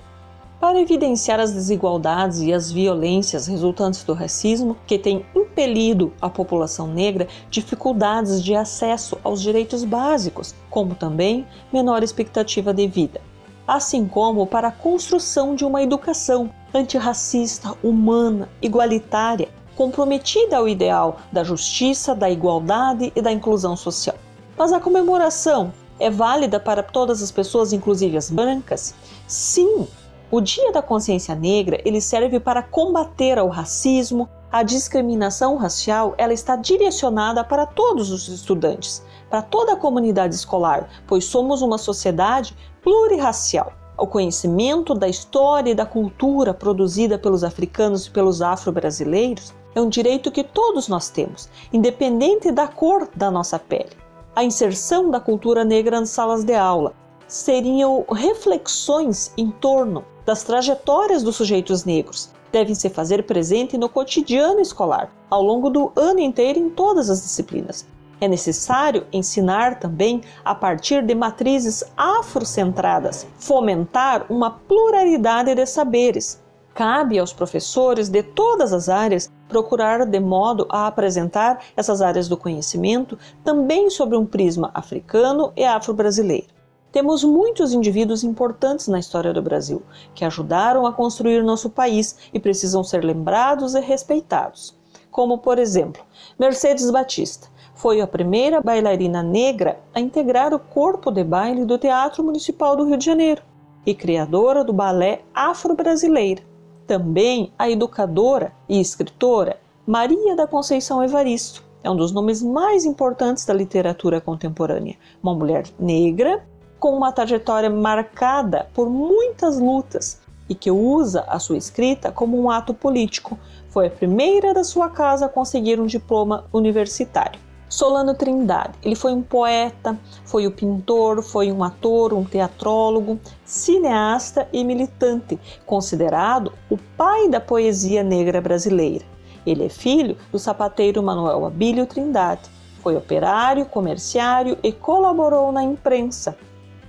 para 0.62 0.81
evidenciar 0.81 1.40
as 1.40 1.51
desigualdades 1.51 2.40
e 2.40 2.53
as 2.53 2.70
violências 2.70 3.48
resultantes 3.48 4.05
do 4.05 4.12
racismo 4.12 4.77
que 4.87 4.96
tem 4.96 5.27
impelido 5.35 6.12
a 6.20 6.31
população 6.31 6.87
negra 6.87 7.27
dificuldades 7.51 8.40
de 8.40 8.55
acesso 8.55 9.18
aos 9.25 9.42
direitos 9.42 9.83
básicos, 9.83 10.55
como 10.70 10.94
também 10.94 11.44
menor 11.72 12.05
expectativa 12.05 12.72
de 12.72 12.87
vida, 12.87 13.20
assim 13.66 14.07
como 14.07 14.46
para 14.46 14.68
a 14.68 14.70
construção 14.70 15.57
de 15.57 15.64
uma 15.64 15.83
educação 15.83 16.48
antirracista, 16.72 17.75
humana, 17.83 18.48
igualitária, 18.62 19.48
comprometida 19.75 20.59
ao 20.59 20.68
ideal 20.68 21.18
da 21.33 21.42
justiça, 21.42 22.14
da 22.14 22.31
igualdade 22.31 23.12
e 23.16 23.20
da 23.20 23.33
inclusão 23.33 23.75
social. 23.75 24.14
Mas 24.57 24.72
a 24.72 24.79
comemoração 24.79 25.72
é 25.98 26.09
válida 26.09 26.61
para 26.61 26.85
todas 26.85 27.20
as 27.20 27.33
pessoas, 27.33 27.72
inclusive 27.72 28.16
as 28.16 28.31
brancas? 28.31 28.94
Sim, 29.27 29.88
o 30.33 30.40
Dia 30.40 30.73
da 30.73 30.81
Consciência 30.81 31.35
Negra 31.35 31.79
ele 31.85 32.01
serve 32.01 32.40
para 32.40 32.62
combater 32.62 33.38
o 33.38 33.49
racismo, 33.49 34.27
a 34.51 34.62
discriminação 34.62 35.57
racial, 35.57 36.14
ela 36.16 36.33
está 36.33 36.57
direcionada 36.57 37.45
para 37.45 37.66
todos 37.66 38.11
os 38.11 38.29
estudantes, 38.29 39.05
para 39.29 39.42
toda 39.42 39.75
a 39.75 39.77
comunidade 39.77 40.35
escolar, 40.35 40.88
pois 41.07 41.27
somos 41.27 41.61
uma 41.61 41.77
sociedade 41.77 42.57
plurirracial. 42.83 43.75
O 43.99 44.07
conhecimento 44.07 44.95
da 44.95 45.07
história 45.07 45.73
e 45.73 45.75
da 45.75 45.85
cultura 45.85 46.55
produzida 46.55 47.18
pelos 47.18 47.45
africanos 47.45 48.07
e 48.07 48.11
pelos 48.11 48.40
afro-brasileiros 48.40 49.53
é 49.75 49.83
um 49.83 49.88
direito 49.90 50.33
que 50.33 50.42
todos 50.42 50.88
nós 50.88 51.11
temos, 51.11 51.51
independente 51.71 52.51
da 52.51 52.66
cor 52.66 53.07
da 53.14 53.31
nossa 53.31 53.59
pele. 53.59 53.90
A 54.35 54.42
inserção 54.42 55.11
da 55.11 55.21
cultura 55.21 55.62
negra 55.62 56.01
nas 56.01 56.09
salas 56.09 56.42
de 56.42 56.55
aula 56.55 56.95
seriam 57.33 58.05
reflexões 58.12 59.33
em 59.38 59.51
torno 59.51 60.05
das 60.27 60.42
trajetórias 60.42 61.23
dos 61.23 61.35
sujeitos 61.35 61.83
negros 61.87 62.31
devem 62.53 62.75
se 62.75 62.90
fazer 62.90 63.23
presente 63.23 63.79
no 63.79 63.88
cotidiano 63.88 64.61
escolar, 64.61 65.11
ao 65.31 65.42
longo 65.42 65.71
do 65.71 65.90
ano 65.97 66.21
inteiro 66.21 66.59
em 66.59 66.68
todas 66.68 67.09
as 67.09 67.23
disciplinas. 67.23 67.87
É 68.21 68.29
necessário 68.29 69.07
ensinar 69.11 69.81
também 69.81 70.21
a 70.45 70.55
partir 70.55 71.03
de 71.03 71.14
matrizes 71.14 71.83
afrocentradas, 71.97 73.27
fomentar 73.38 74.27
uma 74.29 74.51
pluralidade 74.51 75.55
de 75.55 75.64
saberes. 75.64 76.38
Cabe 76.75 77.18
aos 77.18 77.33
professores 77.33 78.11
de 78.11 78.23
todas 78.23 78.75
as 78.75 78.90
áreas 78.90 79.33
procurar 79.49 80.05
de 80.05 80.21
modo 80.21 80.66
a 80.68 80.87
apresentar 80.87 81.61
essas 81.75 82.03
áreas 82.03 82.29
do 82.29 82.37
conhecimento 82.37 83.18
também 83.42 83.88
sobre 83.88 84.18
um 84.18 84.27
prisma 84.27 84.71
africano 84.75 85.51
e 85.57 85.64
afro-brasileiro. 85.64 86.62
Temos 86.92 87.24
muitos 87.24 87.72
indivíduos 87.72 88.22
importantes 88.22 88.87
na 88.87 88.98
história 88.98 89.33
do 89.33 89.40
Brasil 89.40 89.83
que 90.14 90.26
ajudaram 90.26 90.87
a 90.87 90.92
construir 90.92 91.42
nosso 91.42 91.70
país 91.70 92.18
e 92.35 92.38
precisam 92.38 92.85
ser 92.85 93.02
lembrados 93.02 93.74
e 93.74 93.81
respeitados. 93.81 94.76
Como, 95.11 95.38
por 95.38 95.59
exemplo, 95.59 96.02
Mercedes 96.38 96.90
Batista. 96.90 97.48
Foi 97.74 98.02
a 98.02 98.07
primeira 98.07 98.61
bailarina 98.61 99.22
negra 99.22 99.81
a 99.94 100.00
integrar 100.00 100.52
o 100.52 100.59
corpo 100.59 101.11
de 101.11 101.24
baile 101.24 101.64
do 101.64 101.78
Teatro 101.78 102.22
Municipal 102.22 102.76
do 102.76 102.85
Rio 102.85 102.98
de 102.98 103.07
Janeiro 103.07 103.42
e 103.87 103.94
criadora 103.94 104.62
do 104.62 104.72
balé 104.72 105.22
afro-brasileira. 105.35 106.42
Também 106.87 107.50
a 107.59 107.70
educadora 107.70 108.52
e 108.68 108.78
escritora 108.78 109.59
Maria 109.87 110.37
da 110.37 110.46
Conceição 110.46 111.02
Evaristo. 111.02 111.64
É 111.83 111.90
um 111.90 111.96
dos 111.96 112.12
nomes 112.12 112.42
mais 112.42 112.85
importantes 112.85 113.46
da 113.46 113.55
literatura 113.55 114.20
contemporânea. 114.20 114.96
Uma 115.22 115.35
mulher 115.35 115.64
negra 115.81 116.46
com 116.83 116.97
uma 116.97 117.12
trajetória 117.12 117.71
marcada 117.71 118.66
por 118.75 118.90
muitas 118.90 119.57
lutas 119.57 120.18
e 120.49 120.55
que 120.57 120.68
usa 120.68 121.25
a 121.29 121.38
sua 121.38 121.57
escrita 121.57 122.11
como 122.11 122.37
um 122.37 122.51
ato 122.51 122.75
político. 122.75 123.38
Foi 123.68 123.87
a 123.87 123.90
primeira 123.90 124.53
da 124.53 124.64
sua 124.64 124.90
casa 124.90 125.27
a 125.27 125.29
conseguir 125.29 125.79
um 125.79 125.87
diploma 125.87 126.45
universitário. 126.53 127.38
Solano 127.68 128.16
Trindade, 128.16 128.73
ele 128.83 128.97
foi 128.97 129.12
um 129.12 129.23
poeta, 129.23 129.97
foi 130.25 130.45
o 130.45 130.51
um 130.51 130.53
pintor, 130.53 131.23
foi 131.23 131.53
um 131.53 131.62
ator, 131.62 132.12
um 132.12 132.25
teatrólogo, 132.25 133.16
cineasta 133.45 134.49
e 134.53 134.64
militante, 134.64 135.38
considerado 135.64 136.53
o 136.68 136.77
pai 136.97 137.29
da 137.29 137.38
poesia 137.38 138.03
negra 138.03 138.40
brasileira. 138.40 139.05
Ele 139.47 139.66
é 139.66 139.68
filho 139.68 140.16
do 140.33 140.38
sapateiro 140.40 141.01
Manuel 141.01 141.47
Abílio 141.47 141.87
Trindade. 141.87 142.51
Foi 142.83 142.97
operário, 142.97 143.66
comerciário 143.66 144.59
e 144.64 144.73
colaborou 144.73 145.53
na 145.53 145.62
imprensa, 145.62 146.37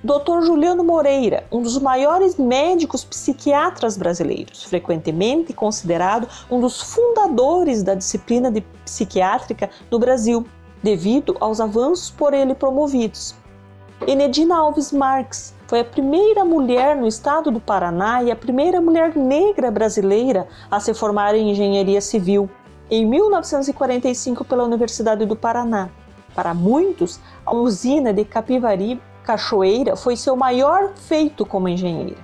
Dr. 0.04 0.42
Juliano 0.42 0.84
Moreira, 0.84 1.46
um 1.50 1.62
dos 1.62 1.80
maiores 1.80 2.36
médicos 2.36 3.06
psiquiatras 3.06 3.96
brasileiros, 3.96 4.66
frequentemente 4.66 5.54
considerado 5.54 6.28
um 6.52 6.60
dos 6.60 6.82
fundadores 6.82 7.82
da 7.84 7.96
disciplina 7.96 8.52
de 8.52 8.60
psiquiátrica 8.84 9.70
no 9.90 9.98
Brasil, 9.98 10.46
devido 10.84 11.38
aos 11.40 11.62
avanços 11.62 12.12
por 12.12 12.34
ele 12.34 12.54
promovidos. 12.54 13.34
Enedina 14.06 14.58
Alves 14.58 14.92
Marques 14.92 15.54
foi 15.68 15.80
a 15.80 15.86
primeira 15.86 16.44
mulher 16.44 16.98
no 16.98 17.08
estado 17.08 17.50
do 17.50 17.62
Paraná 17.62 18.22
e 18.22 18.30
a 18.30 18.36
primeira 18.36 18.82
mulher 18.82 19.16
negra 19.16 19.72
brasileira 19.72 20.50
a 20.70 20.82
se 20.82 20.94
formar 20.94 21.34
em 21.34 21.52
engenharia 21.52 22.02
civil, 22.02 22.50
em 22.92 23.06
1945 23.06 24.44
pela 24.44 24.66
Universidade 24.66 25.26
do 25.26 25.38
Paraná. 25.38 25.88
Para 26.36 26.54
muitos, 26.54 27.22
a 27.46 27.56
usina 27.56 28.12
de 28.12 28.26
Capivari 28.26 29.00
Cachoeira 29.24 29.96
foi 29.96 30.18
seu 30.18 30.36
maior 30.36 30.94
feito 30.96 31.46
como 31.46 31.70
engenheira. 31.70 32.18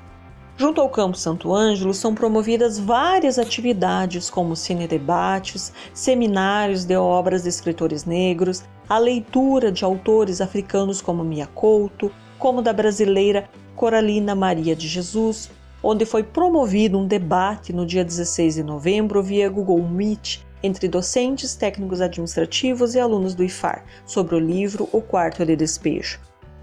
Junto 0.57 0.81
ao 0.81 0.89
Campo 0.89 1.15
Santo 1.15 1.53
Ângelo 1.53 1.93
são 1.93 2.13
promovidas 2.13 2.77
várias 2.77 3.39
atividades, 3.39 4.29
como 4.29 4.57
cine-debates, 4.57 5.71
seminários 5.93 6.83
de 6.83 6.97
obras 6.97 7.43
de 7.43 7.49
escritores 7.49 8.03
negros, 8.03 8.63
a 8.89 8.97
leitura 8.97 9.71
de 9.71 9.85
autores 9.85 10.41
africanos 10.41 11.01
como 11.01 11.23
Mia 11.23 11.47
Couto, 11.47 12.11
como 12.37 12.61
da 12.61 12.73
brasileira 12.73 13.49
Coralina 13.77 14.35
Maria 14.35 14.75
de 14.75 14.85
Jesus, 14.85 15.49
onde 15.81 16.05
foi 16.05 16.23
promovido 16.23 16.99
um 16.99 17.07
debate 17.07 17.71
no 17.71 17.85
dia 17.85 18.03
16 18.03 18.55
de 18.55 18.63
novembro 18.63 19.23
via 19.23 19.49
Google 19.49 19.87
Meet 19.87 20.41
entre 20.61 20.89
docentes, 20.89 21.55
técnicos 21.55 22.01
administrativos 22.01 22.95
e 22.95 22.99
alunos 22.99 23.33
do 23.33 23.45
IFAR 23.45 23.85
sobre 24.05 24.35
o 24.35 24.39
livro 24.39 24.89
O 24.91 25.01
Quarto 25.01 25.45
de 25.45 25.55
Despejo. 25.55 26.19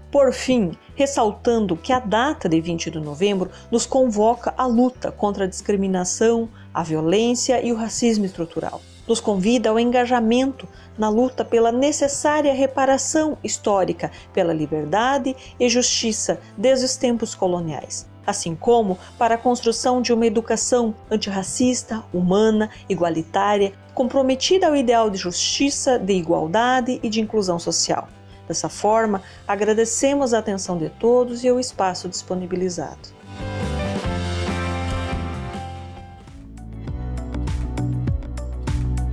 Por 0.09 0.31
fim, 0.31 0.71
ressaltando 0.95 1.75
que 1.75 1.91
a 1.91 1.99
data 1.99 2.47
de 2.47 2.61
20 2.61 2.91
de 2.91 2.99
novembro 2.99 3.51
nos 3.69 3.85
convoca 3.85 4.53
à 4.57 4.65
luta 4.65 5.11
contra 5.11 5.43
a 5.43 5.47
discriminação, 5.47 6.47
a 6.73 6.81
violência 6.81 7.61
e 7.61 7.73
o 7.73 7.75
racismo 7.75 8.23
estrutural. 8.23 8.81
Nos 9.05 9.19
convida 9.19 9.69
ao 9.69 9.79
engajamento 9.79 10.67
na 10.97 11.09
luta 11.09 11.43
pela 11.43 11.73
necessária 11.73 12.53
reparação 12.53 13.37
histórica, 13.43 14.09
pela 14.33 14.53
liberdade 14.53 15.35
e 15.59 15.67
justiça 15.67 16.39
desde 16.57 16.85
os 16.85 16.95
tempos 16.95 17.35
coloniais, 17.35 18.07
assim 18.25 18.55
como 18.55 18.97
para 19.17 19.35
a 19.35 19.37
construção 19.37 20.01
de 20.01 20.13
uma 20.13 20.25
educação 20.25 20.95
antirracista, 21.11 22.03
humana, 22.13 22.69
igualitária, 22.87 23.73
comprometida 23.93 24.67
ao 24.67 24.75
ideal 24.75 25.09
de 25.09 25.17
justiça, 25.17 25.99
de 25.99 26.13
igualdade 26.13 26.99
e 27.03 27.09
de 27.09 27.19
inclusão 27.19 27.59
social. 27.59 28.07
Dessa 28.47 28.69
forma, 28.69 29.21
agradecemos 29.47 30.33
a 30.33 30.39
atenção 30.39 30.77
de 30.77 30.89
todos 30.89 31.43
e 31.43 31.51
o 31.51 31.59
espaço 31.59 32.07
disponibilizado. 32.07 33.17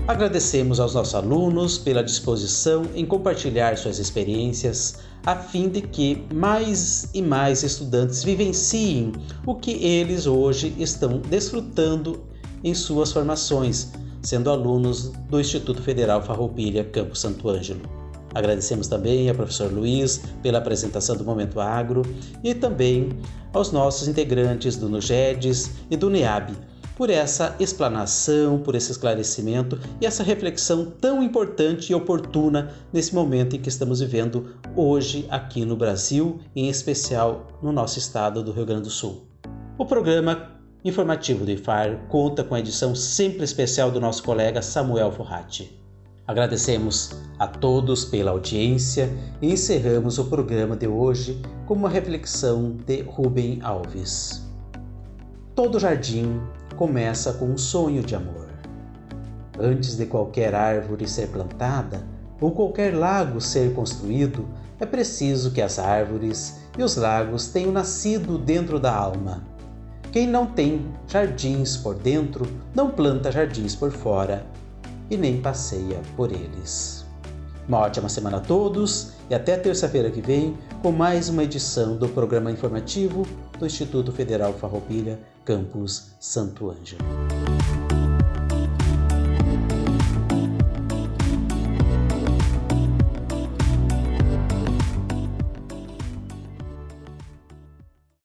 Agradecemos 0.07 0.79
aos 0.81 0.93
nossos 0.93 1.15
alunos 1.15 1.79
pela 1.79 2.05
disposição 2.05 2.85
em 2.95 3.07
compartilhar 3.07 3.77
suas 3.79 3.99
experiências, 3.99 4.97
a 5.25 5.35
fim 5.35 5.69
de 5.69 5.81
que 5.81 6.27
mais 6.33 7.09
e 7.15 7.23
mais 7.23 7.63
estudantes 7.63 8.23
vivenciem 8.23 9.13
o 9.47 9.55
que 9.55 9.73
eles 9.83 10.27
hoje 10.27 10.75
estão 10.79 11.19
desfrutando 11.19 12.23
em 12.63 12.75
suas 12.75 13.13
formações, 13.13 13.93
sendo 14.21 14.51
alunos 14.51 15.09
do 15.31 15.41
Instituto 15.41 15.81
Federal 15.81 16.23
Farroupilha 16.23 16.85
Campo 16.85 17.17
Santo 17.17 17.49
Ângelo. 17.49 17.94
Agradecemos 18.35 18.89
também 18.89 19.29
ao 19.29 19.35
professor 19.35 19.73
Luiz 19.73 20.23
pela 20.43 20.59
apresentação 20.59 21.17
do 21.17 21.25
Momento 21.25 21.61
Agro 21.61 22.03
e 22.43 22.55
também 22.55 23.11
aos 23.53 23.71
nossos 23.71 24.09
integrantes 24.09 24.77
do 24.77 24.89
NUGEDES 24.89 25.71
e 25.91 25.97
do 25.97 26.11
NEAB 26.11 26.55
por 26.97 27.11
essa 27.11 27.57
explanação, 27.59 28.59
por 28.59 28.75
esse 28.75 28.93
esclarecimento 28.93 29.79
e 30.01 30.07
essa 30.07 30.23
reflexão 30.23 30.87
tão 30.87 31.23
importante 31.23 31.91
e 31.91 31.95
oportuna 31.95 32.71
nesse 32.93 33.15
momento 33.15 33.57
em 33.57 33.61
que 33.61 33.69
estamos 33.69 34.01
vivendo 34.01 34.55
hoje 34.77 35.27
aqui 35.29 35.65
no 35.65 35.77
Brasil, 35.77 36.41
em 36.55 36.69
especial 36.69 37.49
no 37.63 37.73
nosso 37.73 37.99
estado 37.99 38.43
do 38.43 38.53
Rio 38.53 38.67
Grande 38.67 38.83
do 38.83 38.91
Sul. 38.91 39.27
O 39.77 39.85
programa 39.85 40.51
informativo 40.85 41.45
do 41.45 41.51
IFAR 41.51 42.07
conta 42.09 42.45
com 42.45 42.55
a 42.55 42.61
edição 42.61 42.95
sempre 42.95 43.45
especial 43.45 43.91
do 43.91 44.01
nosso 44.01 44.23
colega 44.23 44.63
Samuel 44.63 45.11
Forratti. 45.11 45.84
Agradecemos 46.27 47.11
a 47.39 47.47
todos 47.47 48.07
pela 48.07 48.31
audiência 48.31 49.13
e 49.43 49.53
encerramos 49.53 50.19
o 50.19 50.25
programa 50.25 50.75
de 50.75 50.89
hoje 50.89 51.43
com 51.67 51.75
uma 51.75 51.91
reflexão 51.91 52.79
de 52.87 53.03
Rubem 53.03 53.61
Alves. 53.63 54.43
Todo 55.55 55.79
jardim 55.79 56.41
começa 56.77 57.35
com 57.35 57.45
um 57.45 57.59
sonho 57.59 58.03
de 58.03 58.15
amor. 58.15 58.49
Antes 59.61 59.99
de 59.99 60.07
qualquer 60.07 60.55
árvore 60.55 61.07
ser 61.07 61.29
plantada 61.29 62.03
ou 62.41 62.53
qualquer 62.53 62.97
lago 62.97 63.39
ser 63.39 63.75
construído, 63.75 64.49
é 64.81 64.87
preciso 64.87 65.51
que 65.51 65.61
as 65.61 65.79
árvores 65.79 66.59
e 66.79 66.83
os 66.83 66.97
lagos 66.97 67.49
tenham 67.49 67.71
nascido 67.71 68.39
dentro 68.39 68.81
da 68.81 68.97
alma. 68.97 69.47
Quem 70.11 70.27
não 70.27 70.47
tem 70.47 70.87
jardins 71.07 71.77
por 71.77 71.95
dentro, 71.95 72.47
não 72.75 72.91
planta 72.91 73.31
jardins 73.31 73.77
por 73.77 73.93
fora 73.93 74.47
e 75.11 75.17
nem 75.17 75.41
passeia 75.41 76.01
por 76.17 76.33
eles. 76.33 77.05
Uma 77.67 77.79
ótima 77.79 78.09
semana 78.09 78.37
a 78.37 78.41
todos 78.41 79.13
e 79.31 79.35
até 79.35 79.57
terça-feira 79.57 80.11
que 80.11 80.21
vem 80.21 80.57
com 80.83 80.93
mais 80.93 81.31
uma 81.31 81.45
edição 81.45 81.97
do 81.97 82.09
programa 82.09 82.51
informativo 82.51 83.27
do 83.59 83.65
Instituto 83.65 84.13
Federal 84.13 84.53
Farroupilha, 84.53 85.19
Campus 85.45 86.15
Santo 86.21 86.71
Ângelo. 86.71 87.24